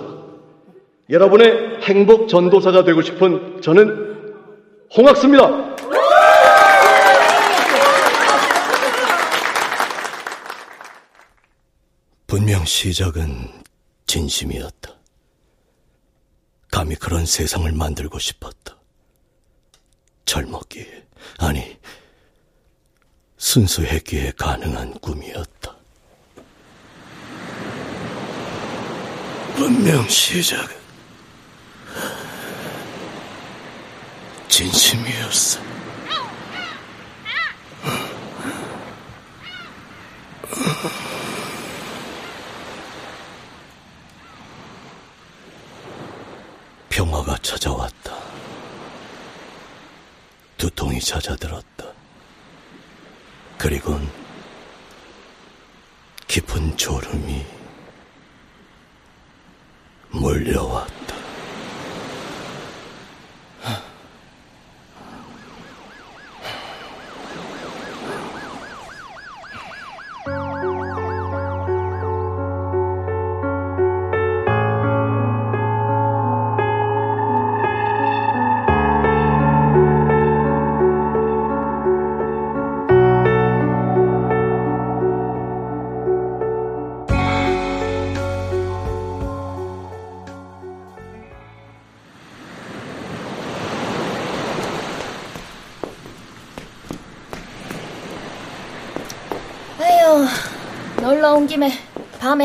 여러분의 1.11 1.81
행복 1.83 2.29
전도사가 2.29 2.85
되고 2.85 3.01
싶은 3.03 3.61
저는 3.63 4.35
홍학수입니다. 4.97 5.77
분명 12.27 12.65
시작은 12.65 13.63
진심이었다. 14.07 14.95
감히 16.71 16.95
그런 16.95 17.25
세상을 17.25 17.71
만들고 17.73 18.19
싶었다. 18.19 18.78
젊었기에, 20.29 21.07
아니, 21.39 21.79
순수했기에 23.39 24.33
가능한 24.37 24.93
꿈이었다. 25.01 25.75
분명 29.57 30.07
시작은 30.07 30.77
진심이었어. 34.49 35.61
평화가 46.91 47.39
찾아왔다. 47.39 48.19
두통이 50.99 51.01
잦아들었다. 51.01 51.93
그리곤 53.57 54.09
깊은 56.27 56.77
졸음이 56.77 57.45
몰려왔다. 60.11 60.98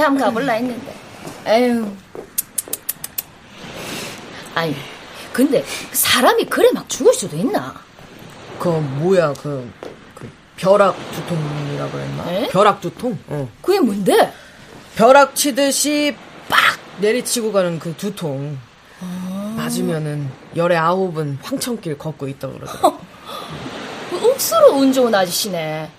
한번 0.03 0.23
가볼라 0.23 0.53
했는데. 0.53 0.95
에휴. 1.47 1.91
아니, 4.55 4.75
근데 5.31 5.63
사람이 5.91 6.45
그래 6.45 6.69
막 6.73 6.87
죽을 6.89 7.13
수도 7.13 7.35
있나? 7.35 7.73
그 8.59 8.69
뭐야 8.69 9.33
그, 9.33 9.69
그 10.15 10.29
벼락 10.57 10.95
두통이라 11.11 11.89
그랬나? 11.89 12.31
에? 12.31 12.47
벼락 12.49 12.81
두통? 12.81 13.17
어. 13.27 13.49
그게 13.61 13.79
뭔데? 13.79 14.31
벼락 14.95 15.35
치듯이 15.35 16.15
빡 16.47 16.59
내리치고 16.99 17.51
가는 17.51 17.79
그 17.79 17.95
두통. 17.97 18.57
맞으면은 19.57 20.29
열에 20.55 20.75
아홉은 20.75 21.39
황천길 21.41 21.97
걷고 21.97 22.27
있다 22.27 22.47
그러더라고. 22.47 22.99
그 24.09 24.29
억수로 24.29 24.73
운 24.77 24.93
좋은 24.93 25.13
아저씨네. 25.13 25.89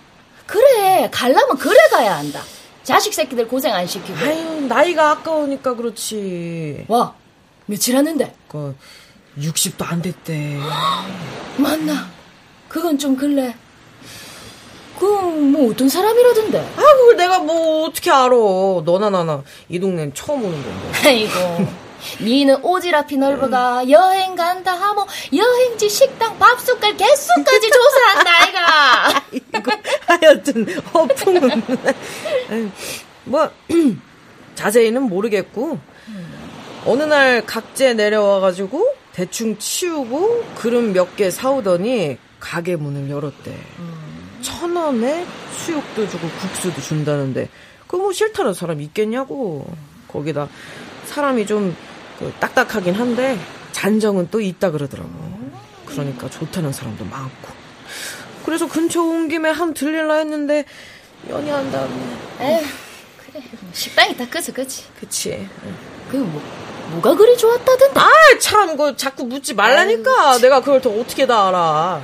그래, 0.47 1.09
갈라면 1.11 1.57
그래 1.57 1.77
가야 1.91 2.19
한다. 2.19 2.41
자식 2.85 3.15
새끼들 3.15 3.49
고생 3.49 3.75
안 3.75 3.87
시키고. 3.87 4.17
아유, 4.19 4.61
나이가 4.69 5.11
아까우니까 5.13 5.75
그렇지. 5.75 6.85
와, 6.89 7.15
며칠 7.67 7.97
하는데? 7.97 8.35
그 8.47 8.77
60도 9.39 9.85
안 9.87 10.03
됐대. 10.03 10.59
맞나? 11.57 12.09
그건 12.69 12.99
좀 12.99 13.17
그래. 13.17 13.55
그럼 14.99 15.53
뭐 15.53 15.71
어떤 15.71 15.89
사람이라던데? 15.89 16.59
아, 16.59 16.77
그걸 16.77 17.17
내가 17.17 17.39
뭐 17.41 17.87
어떻게 17.87 18.11
알아. 18.11 18.29
너나 18.85 19.11
나나 19.11 19.43
이 19.69 19.81
동네는 19.81 20.15
처음 20.15 20.45
오는 20.45 20.63
건데. 20.63 20.93
아이고. 21.09 21.84
니는 22.21 22.61
오지랖이 22.63 23.19
넓어가 23.19 23.89
여행 23.89 24.35
간다 24.37 24.73
하모 24.75 25.07
여행지 25.35 25.89
식당 25.89 26.39
밥 26.39 26.61
숟갈 26.61 26.97
개수까지 26.97 27.71
조사한다 27.71 28.31
아이가 28.43 29.23
하여튼 30.07 30.67
허풍은. 30.93 31.63
뭐 33.25 33.51
자세히는 34.55 35.03
모르겠고 35.03 35.79
어느 36.87 37.03
날 37.05 37.45
각재 37.47 37.95
내려와가지고 37.95 38.95
대충 39.13 39.57
치우고 39.59 40.45
그릇 40.57 40.83
몇 40.93 41.17
개 41.17 41.31
사오더니 41.31 42.19
가게 42.41 42.77
문을 42.77 43.09
열었대. 43.09 43.57
천 44.43 44.77
원에 44.77 45.25
수육도 45.57 46.09
주고 46.09 46.29
국수도 46.29 46.81
준다는데 46.83 47.49
그거 47.87 47.99
뭐 48.05 48.13
싫다는 48.13 48.53
사람 48.55 48.81
있겠냐고. 48.83 49.67
거기다 50.09 50.49
사람이 51.07 51.47
좀그 51.47 51.75
딱딱하긴 52.41 52.95
한데 52.95 53.39
잔정은 53.73 54.29
또 54.31 54.41
있다 54.41 54.71
그러더라고. 54.71 55.11
그러니까 55.87 56.29
좋다는 56.31 56.73
사람도 56.73 57.05
많고. 57.05 57.53
그래서 58.45 58.69
근처 58.69 59.03
온 59.03 59.29
김에 59.29 59.51
한 59.51 59.73
들릴라 59.75 60.15
했는데 60.17 60.65
연희한 61.29 61.71
다음에 61.73 61.95
에휴 62.41 62.67
그래. 63.33 63.43
식당이 63.73 64.17
다 64.17 64.27
그지 64.29 64.53
그지? 64.53 64.85
그치. 65.01 65.49
그 66.11 66.17
뭐, 66.17 66.43
뭐가 66.91 67.15
그리 67.15 67.37
좋았다던데? 67.37 68.01
아 68.01 68.09
참 68.41 68.77
그 68.77 68.97
자꾸 68.97 69.25
묻지 69.25 69.55
말라니까. 69.55 70.33
아유, 70.33 70.41
내가 70.41 70.61
그걸 70.61 70.81
더 70.81 70.91
어떻게 70.91 71.27
다 71.27 71.49
알아. 71.49 72.03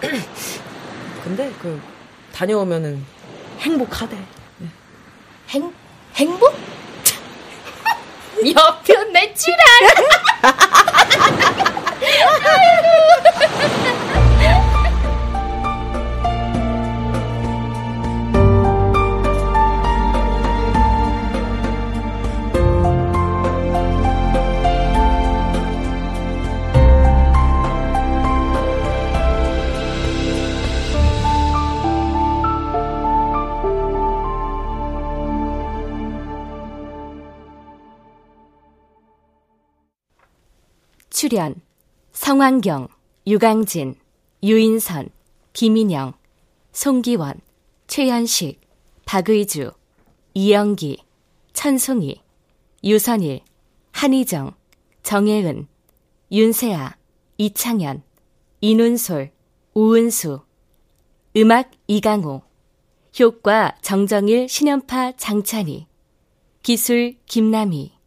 근데 1.24 1.52
그 1.60 1.80
다녀오면은 2.32 3.04
행복하대. 3.60 4.16
행, 5.50 5.72
행복? 6.14 6.54
여편 8.46 9.12
내 9.12 9.34
지랄 9.34 9.58
출연 41.18 41.60
성환경, 42.12 42.86
유강진, 43.26 43.96
유인선, 44.40 45.08
김인영, 45.52 46.12
송기원, 46.70 47.40
최현식, 47.88 48.60
박의주, 49.04 49.72
이영기, 50.34 50.98
천송이, 51.54 52.22
유선일, 52.84 53.40
한희정, 53.90 54.54
정혜은, 55.02 55.66
윤세아, 56.30 56.96
이창현, 57.36 58.04
이눈솔, 58.60 59.32
우은수, 59.74 60.42
음악 61.36 61.72
이강호, 61.88 62.42
효과 63.18 63.76
정정일, 63.82 64.48
신연파 64.48 65.16
장찬희, 65.16 65.88
기술 66.62 67.16
김남희 67.26 67.97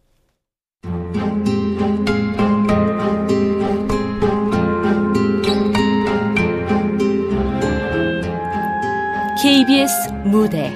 KBS 9.82 10.12
무대 10.26 10.72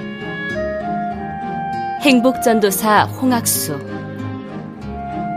행복전도사 2.02 3.04
홍학수 3.04 3.80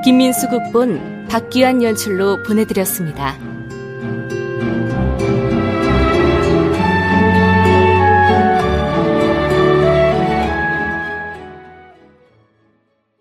김민수 0.04 0.48
극본 0.48 1.26
박기환 1.28 1.82
연출로 1.82 2.42
보내드렸습니다. 2.44 3.47